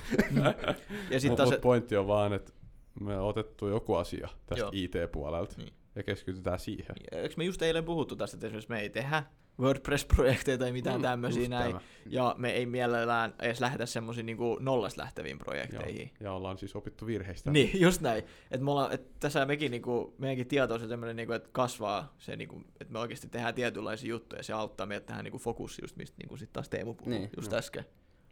Ja 1.10 1.20
Mut, 1.30 1.38
taas, 1.38 1.50
mut 1.52 1.62
pointti 1.62 1.96
on 1.98 2.08
vaan, 2.08 2.34
että 2.34 2.52
me 3.00 3.18
on 3.20 3.28
otettu 3.28 3.68
joku 3.68 3.96
asia 3.96 4.30
tästä 4.46 4.64
Joo. 4.64 4.70
IT-puolelta. 4.74 5.56
Niin. 5.58 5.74
Ja 5.96 6.04
keskitytään 6.04 6.60
siihen. 6.60 6.96
Eikö 7.12 7.36
me 7.38 7.44
just 7.44 7.62
eilen 7.62 7.84
puhuttu 7.84 8.16
tästä, 8.16 8.36
että 8.38 8.48
esimerkiksi 8.48 8.70
me 8.70 8.80
ei 8.80 8.90
tehdä 8.90 9.24
WordPress-projekteja 9.60 10.58
tai 10.58 10.72
mitään 10.72 10.96
Mm, 10.96 11.00
mm, 11.00 11.04
tämmöisiä 11.04 11.50
näin, 11.50 11.72
tämä. 11.72 11.82
ja 12.06 12.36
me 12.38 12.52
ei 12.52 12.66
mielellään 12.66 13.34
edes 13.42 13.60
lähdetä 13.62 13.86
semmoisiin 13.86 14.26
niin 14.26 14.38
nollasta 14.60 15.02
lähteviin 15.02 15.40
projekteihin. 15.40 16.12
Joo. 16.20 16.30
Ja 16.30 16.34
ollaan 16.34 16.58
siis 16.58 16.76
opittu 16.76 17.06
virheistä. 17.06 17.52
Niin, 17.52 17.82
just 17.82 18.02
näin. 18.02 18.24
Että 18.52 18.64
me 18.66 18.72
ollaan, 18.72 18.92
et 18.94 19.20
tässä 19.20 19.46
mekin, 19.46 19.72
niinku, 19.72 20.16
meidänkin 20.18 20.48
tieto 20.48 20.74
on 20.74 20.80
se 20.80 20.88
tämmöinen, 20.88 21.16
niinku, 21.16 21.34
että 21.34 21.50
kasvaa 21.52 22.14
se, 22.18 22.36
niinku, 22.36 22.62
että 22.82 22.94
me 22.94 23.00
oikeasti 23.00 23.28
tehdään 23.30 23.54
tietynlaisia 23.56 24.10
juttuja 24.10 24.40
ja 24.40 24.44
se 24.44 24.54
auttaa 24.54 24.86
meitä 24.86 25.06
tähän 25.06 25.24
niinku, 25.24 25.38
fokussiin, 25.40 25.84
just 25.84 25.96
mistä 25.98 26.16
niinku, 26.20 26.38
sit 26.38 26.54
taas 26.54 26.70
Teemu 26.70 26.94
puhui 26.94 27.14
Niin, 27.14 27.30
just 27.38 27.52
joo. 27.52 27.60
äsken. 27.60 27.86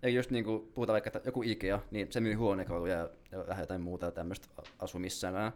Eli 0.03 0.15
just 0.15 0.31
niinku 0.31 0.71
puhutaan 0.73 0.93
vaikka, 0.93 1.07
että 1.07 1.21
joku 1.25 1.43
Ikea, 1.43 1.79
niin 1.91 2.11
se 2.11 2.19
myy 2.19 2.33
huonekaluja 2.33 2.95
ja, 2.97 3.09
ja 3.31 3.47
vähän 3.47 3.63
jotain 3.63 3.81
muuta 3.81 4.11
tämmöistä 4.11 4.47
asumissänää. 4.79 5.51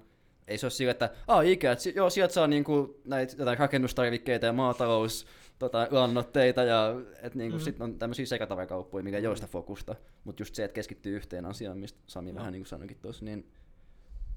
Ei 0.47 0.57
se 0.57 0.65
ole 0.65 0.71
sillä, 0.71 0.91
että 0.91 1.09
ah, 1.27 1.45
Ikea, 1.47 1.71
et 1.71 1.79
si- 1.79 1.93
joo, 1.95 2.09
sieltä 2.09 2.33
saa 2.33 2.47
niinku 2.47 3.01
näitä 3.05 3.35
jotain 3.37 3.57
rakennustarvikkeita 3.57 4.45
ja 4.45 4.53
maatalous, 4.53 5.27
tota, 5.59 5.87
lannoitteita 5.91 6.63
ja 6.63 6.95
et 7.21 7.35
niinku 7.35 7.57
mm. 7.57 7.63
sitten 7.63 7.83
on 7.83 7.99
tämmöisiä 7.99 8.25
sekatavarakauppoja, 8.25 9.03
mikä 9.03 9.17
ei 9.17 9.27
ole 9.27 9.35
sitä 9.35 9.47
fokusta. 9.47 9.95
Mutta 10.23 10.41
just 10.41 10.55
se, 10.55 10.63
että 10.63 10.75
keskittyy 10.75 11.15
yhteen 11.15 11.45
asiaan, 11.45 11.77
mistä 11.77 11.99
Sami 12.07 12.29
Joo. 12.29 12.35
vähän 12.35 12.51
niinku 12.51 12.67
sanoikin 12.67 12.97
tuossa, 13.01 13.25
niin 13.25 13.51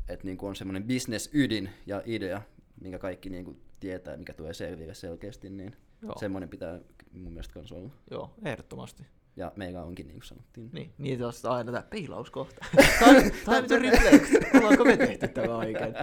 että 0.08 0.24
niinku 0.26 0.46
on 0.46 0.56
semmoinen 0.56 0.84
business 0.84 1.30
ydin 1.32 1.70
ja 1.86 2.02
idea, 2.06 2.42
minkä 2.80 2.98
kaikki 2.98 3.30
niinku 3.30 3.56
tietää, 3.80 4.16
mikä 4.16 4.32
tulee 4.32 4.54
selville 4.54 4.94
selkeästi, 4.94 5.50
niin 5.50 5.76
Joo, 6.02 6.14
semmoinen 6.18 6.48
pitää 6.48 6.80
mun 7.12 7.32
mielestä 7.32 7.54
kans 7.54 7.72
olla. 7.72 7.90
joo 8.10 8.34
ehdottomasti. 8.44 9.06
Ja 9.38 9.52
meillä 9.56 9.82
onkin, 9.82 10.06
niin 10.06 10.14
kuin 10.18 10.24
sanottiin. 10.26 10.70
Niin, 10.72 10.92
niin 10.98 11.24
on 11.24 11.32
aina 11.44 11.72
tämä 11.72 11.82
peilauskohta. 11.90 12.66
Time, 13.04 13.30
time 13.44 13.68
to 13.68 13.78
reflect. 13.78 14.54
Ollaanko 14.54 14.84
me 14.84 14.96
tehty 14.96 15.28
tämä 15.28 15.56
oikein? 15.56 15.94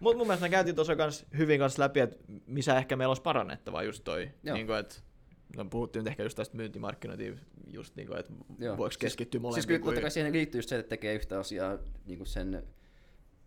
Mutta 0.00 0.18
mun 0.18 0.26
mielestä 0.26 0.44
me 0.44 0.50
käytiin 0.50 0.74
tuossa 0.74 0.96
kans 0.96 1.26
hyvin 1.38 1.58
kanssa 1.58 1.82
läpi, 1.82 2.00
että 2.00 2.16
missä 2.46 2.78
ehkä 2.78 2.96
meillä 2.96 3.10
olisi 3.10 3.22
parannettavaa 3.22 3.82
just 3.82 4.04
toi. 4.04 4.30
Joo. 4.42 4.54
Niin 4.56 4.66
kuin, 4.66 4.78
että 4.78 4.94
no, 5.56 5.64
puhuttiin 5.64 6.00
nyt 6.00 6.08
ehkä 6.10 6.22
just 6.22 6.36
tästä 6.36 6.56
myyntimarkkinointia, 6.56 7.32
just 7.72 7.96
niin 7.96 8.08
kuin, 8.08 8.18
että 8.20 8.32
Joo. 8.58 8.76
voiko 8.76 8.90
Siis- 8.90 8.98
keskittyä 8.98 9.38
Siis 9.38 9.42
molempiin. 9.42 9.66
kyllä 9.66 9.78
totta 9.78 9.92
kuin- 9.94 10.02
kai 10.02 10.10
siihen 10.10 10.32
liittyy 10.32 10.58
just 10.58 10.68
se, 10.68 10.78
että 10.78 10.88
tekee 10.88 11.14
yhtä 11.14 11.38
asiaa 11.38 11.78
niin 12.06 12.18
kuin 12.18 12.26
sen 12.28 12.62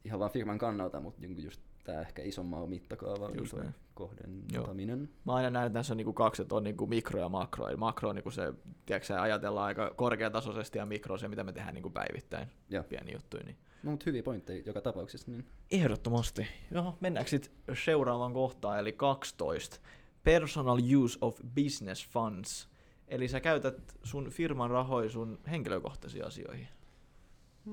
ihan 0.06 0.20
vaan 0.20 0.32
firman 0.32 0.58
kannalta, 0.58 1.00
mutta 1.00 1.22
niin 1.22 1.36
kuin 1.36 1.46
just 1.46 1.62
tämä 1.86 2.02
ehkä 2.02 2.22
isomman 2.22 2.70
mittakaava 2.70 3.30
Just 3.30 3.54
niin 3.54 3.76
kohdentaminen. 3.94 5.10
Mä 5.26 5.34
aina 5.34 5.50
näen, 5.50 5.68
että 5.68 5.80
tässä 5.80 5.94
on 5.94 5.98
niinku 5.98 6.14
kaksi, 6.14 6.42
että 6.42 6.56
on 6.56 6.64
niinku 6.64 6.88
mikro 6.88 7.20
ja 7.20 7.30
makro. 7.30 7.68
Eli 7.68 7.78
makro 7.78 8.10
on 8.10 8.16
niinku 8.16 8.32
se, 8.32 8.54
tiedätkö, 8.86 9.22
ajatellaan 9.22 9.66
aika 9.66 9.94
korkeatasoisesti 9.96 10.78
ja 10.78 10.86
mikro 10.86 11.14
on 11.14 11.20
se, 11.20 11.28
mitä 11.28 11.44
me 11.44 11.52
tehdään 11.52 11.74
niinku 11.74 11.90
päivittäin. 11.90 12.48
Joo. 12.70 12.84
Pieni 12.84 13.14
juttu. 13.14 13.38
Niin. 13.46 13.58
No, 13.84 13.92
mutta 13.92 14.04
hyviä 14.06 14.24
pointteja 14.24 14.64
joka 14.66 14.82
tapauksessa. 14.82 15.32
Niin. 15.32 15.46
Ehdottomasti. 15.72 16.48
No, 16.72 16.98
mennäänkö 17.00 17.30
sitten 17.30 17.76
seuraavaan 17.86 18.34
kohtaan, 18.34 18.80
eli 18.80 18.92
12. 18.92 19.80
Personal 20.24 20.80
use 21.04 21.18
of 21.22 21.40
business 21.56 22.08
funds. 22.10 22.70
Eli 23.08 23.28
sä 23.28 23.40
käytät 23.40 23.98
sun 24.04 24.30
firman 24.30 24.70
rahoja 24.70 25.10
sun 25.10 25.40
henkilökohtaisiin 25.50 26.26
asioihin. 26.26 26.68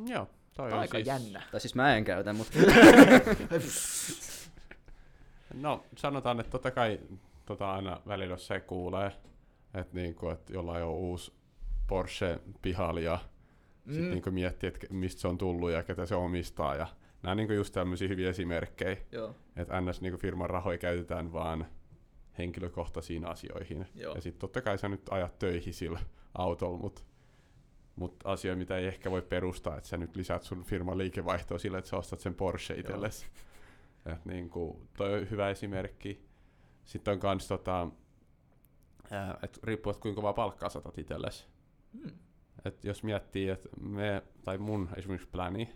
Joo. 0.06 0.28
Toi 0.54 0.72
aika 0.72 0.98
siis, 0.98 1.06
jännä. 1.06 1.42
Tai 1.50 1.60
siis 1.60 1.74
mä 1.74 1.96
en 1.96 2.04
käytä, 2.04 2.32
mutta 2.32 2.58
No 5.54 5.84
sanotaan, 5.96 6.40
että 6.40 6.50
totta 6.50 6.70
kai 6.70 7.00
tota 7.46 7.72
aina 7.72 8.00
välillä 8.06 8.36
se 8.36 8.60
kuulee, 8.60 9.12
että 9.74 9.94
niinku, 9.94 10.28
et 10.28 10.50
jollain 10.50 10.84
on 10.84 10.90
uusi 10.90 11.32
Porsche 11.86 12.40
pihalla 12.62 13.00
ja 13.00 13.18
mm. 13.84 13.92
sitten 13.92 14.10
niinku 14.10 14.30
miettii, 14.30 14.68
että 14.68 14.86
mistä 14.90 15.20
se 15.20 15.28
on 15.28 15.38
tullut 15.38 15.70
ja 15.70 15.82
ketä 15.82 16.06
se 16.06 16.14
omistaa. 16.14 16.74
Ja 16.74 16.86
nämä 17.22 17.30
on 17.30 17.36
niinku 17.36 17.52
just 17.52 17.74
tämmöisiä 17.74 18.08
hyviä 18.08 18.30
esimerkkejä, 18.30 18.96
Joo. 19.12 19.34
että 19.56 19.80
ns. 19.80 20.00
Niinku 20.00 20.18
firman 20.18 20.50
rahoja 20.50 20.78
käytetään 20.78 21.32
vaan 21.32 21.66
henkilökohtaisiin 22.38 23.24
asioihin. 23.24 23.86
Joo. 23.94 24.14
Ja 24.14 24.20
sitten 24.20 24.40
totta 24.40 24.62
kai 24.62 24.78
sä 24.78 24.88
nyt 24.88 25.02
ajat 25.10 25.38
töihin 25.38 25.74
sillä 25.74 26.00
autolla, 26.34 26.78
mutta 26.78 27.02
mut 27.96 28.16
asia, 28.24 28.56
mitä 28.56 28.76
ei 28.76 28.86
ehkä 28.86 29.10
voi 29.10 29.22
perustaa, 29.22 29.76
että 29.76 29.88
sä 29.88 29.96
nyt 29.96 30.16
lisäät 30.16 30.42
sun 30.42 30.64
firman 30.64 30.98
liikevaihtoa 30.98 31.58
sillä, 31.58 31.78
että 31.78 31.90
sä 31.90 31.96
ostat 31.96 32.20
sen 32.20 32.34
Porsche 32.34 32.74
itsellesi. 32.74 33.26
Et 34.06 34.24
niinku, 34.24 34.82
toi 34.96 35.14
on 35.14 35.30
hyvä 35.30 35.50
esimerkki. 35.50 36.24
Sitten 36.84 37.14
on 37.14 37.20
kans 37.20 37.48
tota, 37.48 37.88
ää, 39.10 39.38
et 39.42 39.60
riippuu, 39.62 39.90
että 39.90 40.00
kuinka 40.02 40.16
kovaa 40.16 40.32
palkkaa 40.32 40.68
saatat 40.68 40.98
itsellesi. 40.98 41.46
Hmm. 41.92 42.10
Et 42.64 42.84
jos 42.84 43.02
miettii, 43.02 43.48
että 43.48 43.68
me, 43.80 44.22
tai 44.44 44.58
mun 44.58 44.88
esimerkiksi 44.96 45.28
pläni, 45.32 45.72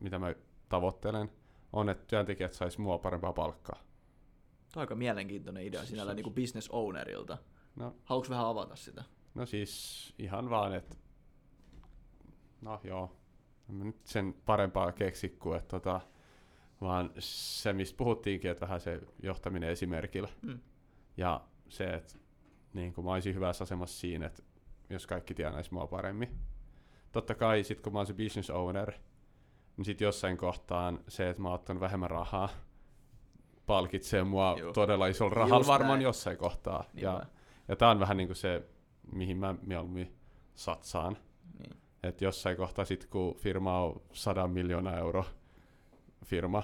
mitä 0.00 0.18
mä 0.18 0.34
tavoittelen, 0.68 1.30
on, 1.72 1.88
että 1.88 2.04
työntekijät 2.06 2.52
sais 2.52 2.78
mua 2.78 2.98
parempaa 2.98 3.32
palkkaa. 3.32 3.76
Tämä 4.72 4.76
on 4.76 4.80
aika 4.80 4.94
mielenkiintoinen 4.94 5.66
idea 5.66 5.80
Se- 5.80 5.86
sinällä 5.86 6.14
niin 6.14 6.24
kuin 6.24 6.34
business 6.34 6.68
ownerilta. 6.70 7.38
No, 7.76 7.96
Haluatko 8.04 8.30
vähän 8.30 8.46
avata 8.46 8.76
sitä? 8.76 9.04
no 9.34 9.46
siis 9.46 10.14
ihan 10.18 10.50
vaan, 10.50 10.74
että 10.74 10.96
no 12.60 12.80
joo, 12.84 13.16
en 13.68 13.74
mä 13.74 13.84
nyt 13.84 14.00
sen 14.04 14.34
parempaa 14.46 14.92
keksi 14.92 15.28
kuin, 15.28 15.58
että 15.58 15.68
tota, 15.68 16.00
vaan 16.80 17.10
se, 17.18 17.72
mistä 17.72 17.96
puhuttiinkin, 17.96 18.50
että 18.50 18.60
vähän 18.66 18.80
se 18.80 19.00
johtaminen 19.22 19.68
esimerkillä. 19.68 20.28
Mm. 20.42 20.60
Ja 21.16 21.40
se, 21.68 21.84
että 21.84 22.14
niin 22.74 22.94
kuin 22.94 23.04
mä 23.04 23.12
olisin 23.12 23.34
hyvässä 23.34 23.64
asemassa 23.64 24.00
siinä, 24.00 24.26
että 24.26 24.42
jos 24.90 25.06
kaikki 25.06 25.34
tienaisi 25.34 25.74
mua 25.74 25.86
paremmin. 25.86 26.38
Totta 27.12 27.34
kai 27.34 27.64
sit 27.64 27.80
kun 27.80 27.92
mä 27.92 27.98
oon 27.98 28.06
se 28.06 28.14
business 28.14 28.50
owner, 28.50 28.92
niin 29.76 29.84
sit 29.84 30.00
jossain 30.00 30.36
kohtaan 30.36 31.00
se, 31.08 31.30
että 31.30 31.42
mä 31.42 31.48
oon 31.48 31.54
ottanut 31.54 31.80
vähemmän 31.80 32.10
rahaa, 32.10 32.48
palkitsee 33.66 34.24
mua 34.24 34.56
Juu. 34.58 34.72
todella 34.72 35.06
isolla 35.06 35.34
rahalla 35.34 35.66
varmaan 35.66 35.98
näin. 35.98 36.02
jossain 36.04 36.36
kohtaa. 36.36 36.84
Ja, 36.94 37.12
Niinpä. 37.12 37.26
ja 37.68 37.76
tää 37.76 37.90
on 37.90 38.00
vähän 38.00 38.16
niinku 38.16 38.34
se, 38.34 38.62
mihin 39.12 39.36
mä 39.36 39.54
mieluummin 39.62 40.16
satsaan. 40.54 41.16
Niin. 41.58 41.76
Että 42.02 42.24
jossain 42.24 42.56
kohtaa 42.56 42.84
sit 42.84 43.06
kun 43.06 43.34
firma 43.36 43.80
on 43.80 44.02
100 44.12 44.48
miljoonaa 44.48 44.96
euro 44.98 45.24
firma, 46.24 46.62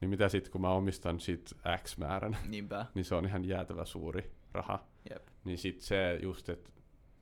niin 0.00 0.08
mitä 0.10 0.28
sitten 0.28 0.52
kun 0.52 0.60
mä 0.60 0.70
omistan 0.70 1.20
sit 1.20 1.54
X 1.84 1.98
määrän, 1.98 2.36
Niinpä. 2.48 2.86
niin 2.94 3.04
se 3.04 3.14
on 3.14 3.24
ihan 3.26 3.44
jäätävä 3.44 3.84
suuri 3.84 4.30
raha. 4.52 4.84
Jep. 5.10 5.26
Niin 5.44 5.58
sit 5.58 5.80
se 5.80 6.18
just, 6.22 6.48
että 6.48 6.70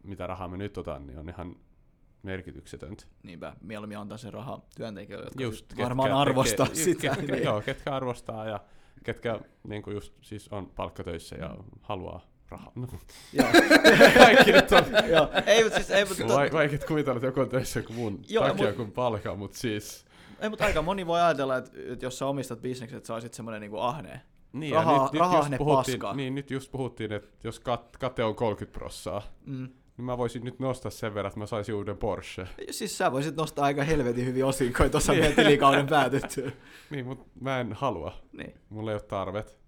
mitä 0.03 0.27
rahaa 0.27 0.49
mä 0.49 0.57
nyt 0.57 0.79
otan, 0.79 1.07
niin 1.07 1.19
on 1.19 1.29
ihan 1.29 1.57
merkityksetöntä. 2.23 3.05
Niinpä. 3.23 3.57
Mieluummin 3.61 3.99
antaa 3.99 4.19
se 4.19 4.31
raha 4.31 4.61
työntekijöille, 4.77 5.27
jotka 5.27 5.43
Just, 5.43 5.71
sit 5.71 5.79
varmaan 5.79 6.09
ketkä 6.09 6.19
arvostaa 6.19 6.67
tekee- 6.67 6.85
sitä. 6.85 7.17
Ketkä, 7.17 7.33
Niin. 7.35 7.45
joo, 7.45 7.61
ketkä 7.61 7.95
arvostaa 7.97 8.47
ja 8.47 8.61
ketkä 9.05 9.41
niinku 9.69 9.91
just 9.91 10.15
siis 10.23 10.49
on 10.49 10.67
palkkatöissä 10.67 11.37
ja 11.37 11.49
Mm. 11.49 11.65
haluaa 11.83 12.21
rahaa. 12.49 12.73
No, 12.75 12.87
kaikki 14.19 14.53
nyt 14.53 14.73
on 14.73 14.85
Joo. 15.11 15.29
Ei, 15.47 15.63
mutta 15.65 15.79
siis, 15.79 15.91
ei, 15.91 16.05
mutta, 16.05 16.29
vai, 16.29 16.51
vaikea 16.53 16.79
kuvitella, 16.89 17.17
että 17.17 17.27
joku 17.27 17.41
on 17.41 17.49
töissä 17.49 17.83
kuin 17.83 17.97
mun 17.97 18.21
Joo, 18.29 18.49
takia 18.49 18.67
mut- 18.67 18.77
kuin 18.77 18.93
palkaa, 18.93 19.37
mutta 19.37 19.59
siis... 19.59 20.05
ei, 20.41 20.49
mutta 20.49 20.65
aika 20.65 20.83
moni 20.83 21.07
voi 21.07 21.21
ajatella, 21.21 21.57
että, 21.57 21.71
että 21.93 22.07
jos 22.07 22.19
sä 22.19 22.27
omistat 22.27 22.61
bisneksen, 22.63 22.97
että 22.97 23.07
sä 23.07 23.15
olisit 23.15 23.35
semmoinen 23.35 23.61
niin 23.61 23.73
ahne. 23.81 24.21
Niin, 24.53 24.75
Raha- 24.75 25.03
nyt, 25.03 25.13
nyt, 25.13 25.21
raha 25.21 25.37
just 25.39 25.49
ne 25.49 25.59
puhuttiin, 25.59 25.99
paskaa. 25.99 26.15
niin, 26.15 26.35
nyt 26.35 26.51
just 26.51 26.71
puhuttiin, 26.73 27.13
että 27.13 27.29
jos 27.45 27.61
kat, 27.61 27.97
kate 27.97 28.25
on 28.25 28.35
30 28.35 28.79
prossaa, 28.79 29.23
Mm. 29.47 29.69
niin 29.97 30.05
mä 30.05 30.19
voisin 30.19 30.45
nyt 30.45 30.59
nostaa 30.59 30.91
sen 30.91 31.15
verran, 31.15 31.29
että 31.29 31.41
mä 31.41 31.47
saisin 31.47 31.75
uuden 31.75 31.97
Porsche. 31.97 32.49
Siis 32.71 32.99
sä 32.99 33.13
voisit 33.13 33.37
nostaa 33.37 33.65
aika 33.65 33.85
helvetin 33.85 34.27
hyvin 34.27 34.45
osinkoja 34.45 34.91
tuossa 34.91 35.13
Niin. 35.13 35.23
meidän 35.23 35.37
tilikauden 35.45 35.87
päätettyä. 35.87 36.51
Niin, 36.91 37.07
mutta 37.07 37.25
mä 37.41 37.61
en 37.61 37.73
halua. 37.73 38.13
Niin. 38.33 38.55
Mulla 38.69 38.91
ei 38.91 38.95
ole 38.95 39.03
tarvet. 39.03 39.59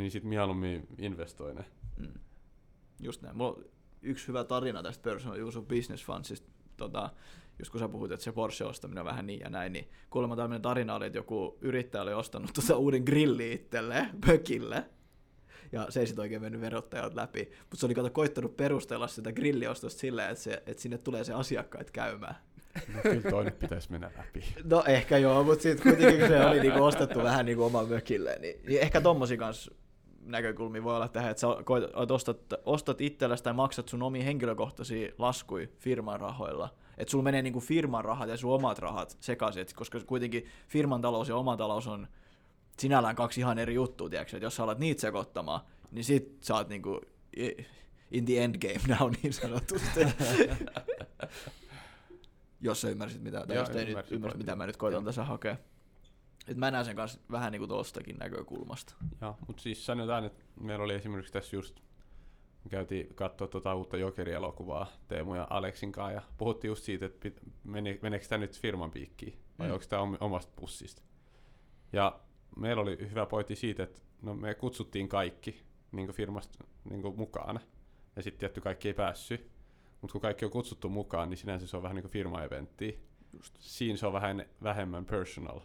Niin 0.00 0.10
sit 0.10 0.24
mieluummin 0.24 0.86
investoin 0.98 1.56
ne. 1.56 1.64
Mm. 1.98 2.20
Just 3.00 3.22
näin. 3.22 3.36
Mulla 3.36 3.52
on 3.52 3.64
yksi 4.02 4.28
hyvä 4.28 4.44
tarina 4.44 4.82
tästä 4.82 5.02
Personal 5.02 5.42
Use 5.42 5.58
of 5.58 5.68
Business 5.68 6.04
Fundsista. 6.04 6.50
Tota, 6.76 7.10
just 7.58 7.70
kun 7.70 7.80
sä 7.80 7.88
puhut, 7.88 8.12
että 8.12 8.24
se 8.24 8.32
Porsche 8.32 8.64
ostaminen 8.64 9.00
on 9.00 9.06
vähän 9.06 9.26
niin 9.26 9.40
ja 9.40 9.50
näin, 9.50 9.72
niin 9.72 9.88
kuulemma 10.10 10.36
tämmöinen 10.36 10.62
tarina 10.62 10.94
oli, 10.94 11.06
että 11.06 11.18
joku 11.18 11.58
yrittäjä 11.60 12.02
oli 12.02 12.12
ostanut 12.12 12.50
tuota 12.54 12.76
uuden 12.76 13.02
grilli 13.02 13.52
itselle, 13.52 14.06
pökille. 14.26 14.84
Ja 15.72 15.86
se 15.90 16.00
ei 16.00 16.06
sitten 16.06 16.22
oikein 16.22 16.42
mennyt 16.42 16.60
verottajalta 16.60 17.16
läpi. 17.16 17.50
Mutta 17.60 17.76
se 17.76 17.86
oli 17.86 17.94
kato 17.94 18.10
koittanut 18.10 18.56
perustella 18.56 19.08
sitä 19.08 19.32
grilliostosta 19.32 20.00
silleen, 20.00 20.30
että, 20.30 20.42
se, 20.42 20.62
että 20.66 20.82
sinne 20.82 20.98
tulee 20.98 21.24
se 21.24 21.32
asiakkaat 21.32 21.90
käymään. 21.90 22.36
No 22.94 23.00
kyllä 23.02 23.30
toi 23.30 23.44
nyt 23.44 23.58
pitäisi 23.58 23.92
mennä 23.92 24.10
läpi. 24.18 24.44
No 24.64 24.84
ehkä 24.86 25.18
joo, 25.18 25.44
mutta 25.44 25.62
sitten 25.62 25.92
kuitenkin 25.92 26.28
se 26.28 26.46
oli 26.46 26.60
niinku 26.60 26.84
ostettu 26.84 27.18
vähän 27.18 27.46
niinku 27.46 27.64
oman 27.64 27.88
mökille, 27.88 28.38
niin, 28.40 28.60
niin 28.66 28.80
ehkä 28.80 29.00
tommosia 29.00 29.36
kanssa 29.36 29.72
näkökulmia 30.30 30.84
voi 30.84 30.96
olla 30.96 31.08
tähän, 31.08 31.30
että 31.30 31.40
sä 31.40 31.46
koet, 31.64 31.84
että 31.84 32.14
ostat, 32.14 32.38
ostat 32.64 33.00
itsellesi 33.00 33.42
tai 33.42 33.52
maksat 33.52 33.88
sun 33.88 34.02
omiin 34.02 34.24
henkilökohtaisia 34.24 35.12
laskuja 35.18 35.66
firman 35.78 36.20
rahoilla. 36.20 36.68
Että 36.98 37.10
sulla 37.10 37.24
menee 37.24 37.42
niinku 37.42 37.60
firman 37.60 38.04
rahat 38.04 38.28
ja 38.28 38.36
sun 38.36 38.52
omat 38.52 38.78
rahat 38.78 39.16
sekaisin, 39.20 39.62
et 39.62 39.72
koska 39.72 40.00
kuitenkin 40.06 40.46
firman 40.68 41.00
talous 41.00 41.28
ja 41.28 41.36
oma 41.36 41.56
talous 41.56 41.86
on 41.86 42.08
sinällään 42.78 43.16
kaksi 43.16 43.40
ihan 43.40 43.58
eri 43.58 43.74
juttua, 43.74 44.08
tiedätkö? 44.08 44.36
että 44.36 44.46
jos 44.46 44.56
sä 44.56 44.62
alat 44.62 44.78
niitä 44.78 45.00
sekoittamaan, 45.00 45.60
niin 45.90 46.04
sit 46.04 46.38
sä 46.40 46.54
oot 46.54 46.68
niinku 46.68 47.00
in 48.10 48.24
the 48.24 48.44
end 48.44 48.56
game 48.58 48.96
now 48.98 49.10
niin 49.22 49.32
sanotusti. 49.32 50.00
jos 52.60 52.80
sä 52.80 52.88
ymmärsit 52.88 53.22
mitä, 53.22 53.46
tai 53.46 53.56
jos 53.56 53.70
te 53.70 53.78
ei 53.78 53.84
nyt 53.84 53.90
ymmärsin 53.90 54.14
ymmärsit, 54.14 54.38
mitä 54.38 54.56
mä 54.56 54.66
nyt 54.66 54.76
koitan 54.76 55.04
tässä 55.04 55.24
hakea. 55.24 55.56
Et 56.48 56.56
mä 56.56 56.70
näen 56.70 56.84
sen 56.84 56.96
kanssa 56.96 57.20
vähän 57.30 57.52
niinku 57.52 57.66
tostakin 57.66 58.16
näkökulmasta. 58.16 58.94
Ja, 59.20 59.34
mutta 59.46 59.62
siis 59.62 59.86
sanotaan, 59.86 60.24
että 60.24 60.44
meillä 60.60 60.84
oli 60.84 60.94
esimerkiksi 60.94 61.32
tässä 61.32 61.56
just, 61.56 61.80
me 62.64 62.70
käytiin 62.70 63.14
katsoa 63.14 63.48
tuota 63.48 63.74
uutta 63.74 63.96
Jokeri-elokuvaa 63.96 64.86
Teemu 65.08 65.34
ja 65.34 65.46
Aleksin 65.50 65.92
kanssa 65.92 66.12
ja 66.12 66.22
puhuttiin 66.38 66.68
just 66.68 66.84
siitä, 66.84 67.06
että 67.06 67.30
meni, 67.64 67.98
meneekö 68.02 68.26
tämä 68.28 68.40
nyt 68.40 68.60
firman 68.60 68.90
piikkiin 68.90 69.38
vai 69.58 69.68
Mm. 69.68 69.72
onko 69.74 69.84
tämä 69.88 70.02
omasta 70.20 70.52
pussista. 70.56 71.02
Ja 71.92 72.20
meillä 72.56 72.82
oli 72.82 72.98
hyvä 73.10 73.26
pointti 73.26 73.56
siitä, 73.56 73.82
että 73.82 74.00
no 74.22 74.34
me 74.34 74.54
kutsuttiin 74.54 75.08
kaikki 75.08 75.62
niin 75.92 76.12
firmasta 76.12 76.64
niin 76.90 77.16
mukaan 77.16 77.60
ja 78.16 78.22
sitten 78.22 78.40
tietty 78.40 78.60
kaikki 78.60 78.88
ei 78.88 78.94
päässyt. 78.94 79.50
Mutta 80.00 80.12
kun 80.12 80.20
kaikki 80.20 80.44
on 80.44 80.50
kutsuttu 80.50 80.88
mukaan, 80.88 81.30
niin 81.30 81.38
sinänsä 81.38 81.66
se 81.66 81.76
on 81.76 81.82
vähän 81.82 81.94
niin 81.94 82.02
kuin 82.02 82.12
firma-eventti. 82.12 83.00
Just. 83.32 83.56
Siinä 83.58 83.96
se 83.96 84.06
on 84.06 84.12
vähän 84.12 84.44
vähemmän 84.62 85.04
personal 85.04 85.60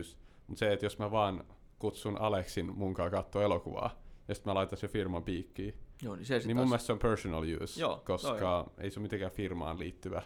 use. 0.00 0.16
Mutta 0.46 0.58
se, 0.58 0.72
että 0.72 0.86
jos 0.86 0.98
mä 0.98 1.10
vaan 1.10 1.44
kutsun 1.78 2.20
Aleksin 2.20 2.78
munkaan 2.78 3.10
katsoa 3.10 3.42
elokuvaa, 3.42 3.90
ja 4.28 4.34
sitten 4.34 4.50
mä 4.50 4.54
laitan 4.54 4.78
sen 4.78 4.90
firman 4.90 5.22
piikkiin, 5.24 5.74
Joo, 6.02 6.16
niin 6.16 6.26
se 6.26 6.38
niin 6.38 6.46
mun 6.48 6.56
taas- 6.56 6.68
mielestä 6.68 6.86
se 6.86 6.92
on 6.92 6.98
personal 6.98 7.44
use, 7.62 7.80
Joo, 7.80 8.02
koska 8.06 8.70
ei 8.78 8.90
se 8.90 9.00
ole 9.00 9.02
mitenkään 9.02 9.32
firmaan 9.32 9.78
liittyvä. 9.78 10.22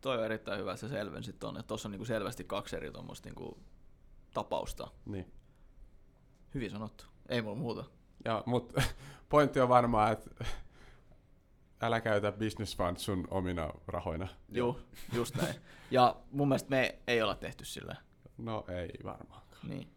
Toi 0.00 0.18
on 0.18 0.24
erittäin 0.24 0.60
hyvä, 0.60 0.72
että 0.72 0.80
sä 0.80 0.88
selvensit 0.88 1.38
ton, 1.38 1.56
että 1.56 1.68
tossa 1.68 1.88
on 1.88 1.90
niinku 1.92 2.04
selvästi 2.04 2.44
kaksi 2.44 2.76
eri 2.76 2.90
tuommoista 2.90 3.28
niinku 3.28 3.58
tapausta. 4.34 4.88
Niin. 5.06 5.32
Hyvin 6.54 6.70
sanottu. 6.70 7.04
Ei 7.28 7.42
mulla 7.42 7.56
muuta. 7.56 7.84
Ja, 8.24 8.42
mut 8.46 8.72
pointti 9.28 9.60
on 9.60 9.68
varmaan, 9.68 10.12
että 10.12 10.44
älä 11.80 12.00
käytä 12.00 12.32
business 12.32 12.76
fund 12.76 12.96
sun 12.96 13.28
omina 13.30 13.70
rahoina. 13.86 14.28
Joo, 14.48 14.80
just 15.12 15.36
näin. 15.36 15.54
Ja 15.90 16.16
mun 16.30 16.48
mielestä 16.48 16.70
me 16.70 16.98
ei 17.06 17.22
olla 17.22 17.34
tehty 17.34 17.64
sillä. 17.64 17.96
No 18.38 18.64
ei 18.68 18.90
varmaan. 19.04 19.42
Niin. 19.68 19.88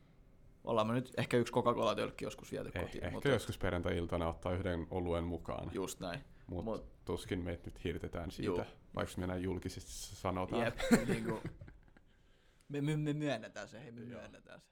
Ollaan 0.63 0.87
me 0.87 0.93
nyt 0.93 1.11
ehkä 1.17 1.37
yksi 1.37 1.53
Coca-Cola-tölkki 1.53 2.25
joskus 2.25 2.51
viety 2.51 2.71
Eh, 2.75 2.81
kotiin. 2.83 3.03
ehkä 3.03 3.13
mutta 3.13 3.29
joskus 3.29 3.57
perjantai-iltana 3.57 4.27
ottaa 4.29 4.51
yhden 4.53 4.87
oluen 4.91 5.23
mukaan, 5.23 5.69
Just 5.73 5.99
näin. 5.99 6.19
mutta 6.47 6.71
Mut, 6.71 7.05
tuskin 7.05 7.39
meitä 7.39 7.63
nyt 7.65 7.83
hirtetään 7.83 8.31
siitä, 8.31 8.47
Juu. 8.51 8.61
vaikka 8.95 9.13
me 9.17 9.27
näin 9.27 9.43
julkisesti 9.43 9.91
sanotaan. 9.91 10.61
jep, 10.63 10.77
niinku, 11.07 11.39
me, 12.69 12.81
me, 12.81 12.97
me, 12.97 13.13
myönnetään 13.13 13.67
se, 13.67 13.79
hei 13.83 13.91
me 13.91 14.01
myönnetään 14.01 14.59
se. 14.59 14.65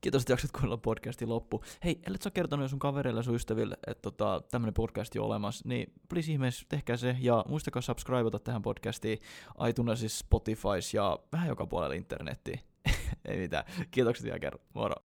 Kiitos, 0.00 0.22
että 0.22 0.32
jaksat 0.32 0.50
kuunnella 0.52 0.76
podcastin 0.76 1.28
loppu. 1.28 1.62
Hei, 1.84 2.00
ellet 2.06 2.22
sä 2.22 2.30
kertonut 2.30 2.70
sun 2.70 2.78
kavereille 2.78 3.18
ja 3.18 3.22
sun 3.22 3.34
ystäville, 3.34 3.76
että 3.86 4.02
tota, 4.02 4.42
tämmönen 4.50 4.74
podcast 4.74 5.16
on 5.16 5.22
olemassa, 5.24 5.68
niin 5.68 5.92
please 6.08 6.32
ihmeessä 6.32 6.66
tehkää 6.68 6.96
se 6.96 7.16
ja 7.20 7.44
muistakaa 7.48 7.82
subscribeata 7.82 8.38
tähän 8.38 8.62
podcastiin 8.62 9.18
iTunesissa, 9.68 10.18
Spotifys 10.18 10.94
ja 10.94 11.18
vähän 11.32 11.48
joka 11.48 11.66
puolella 11.66 11.94
internettiin. 11.94 12.60
Ei 13.24 13.38
mitään. 13.38 13.64
Kiitokset 13.90 14.24
vielä 14.24 14.38
kerran. 14.38 14.60
Moro. 14.74 14.92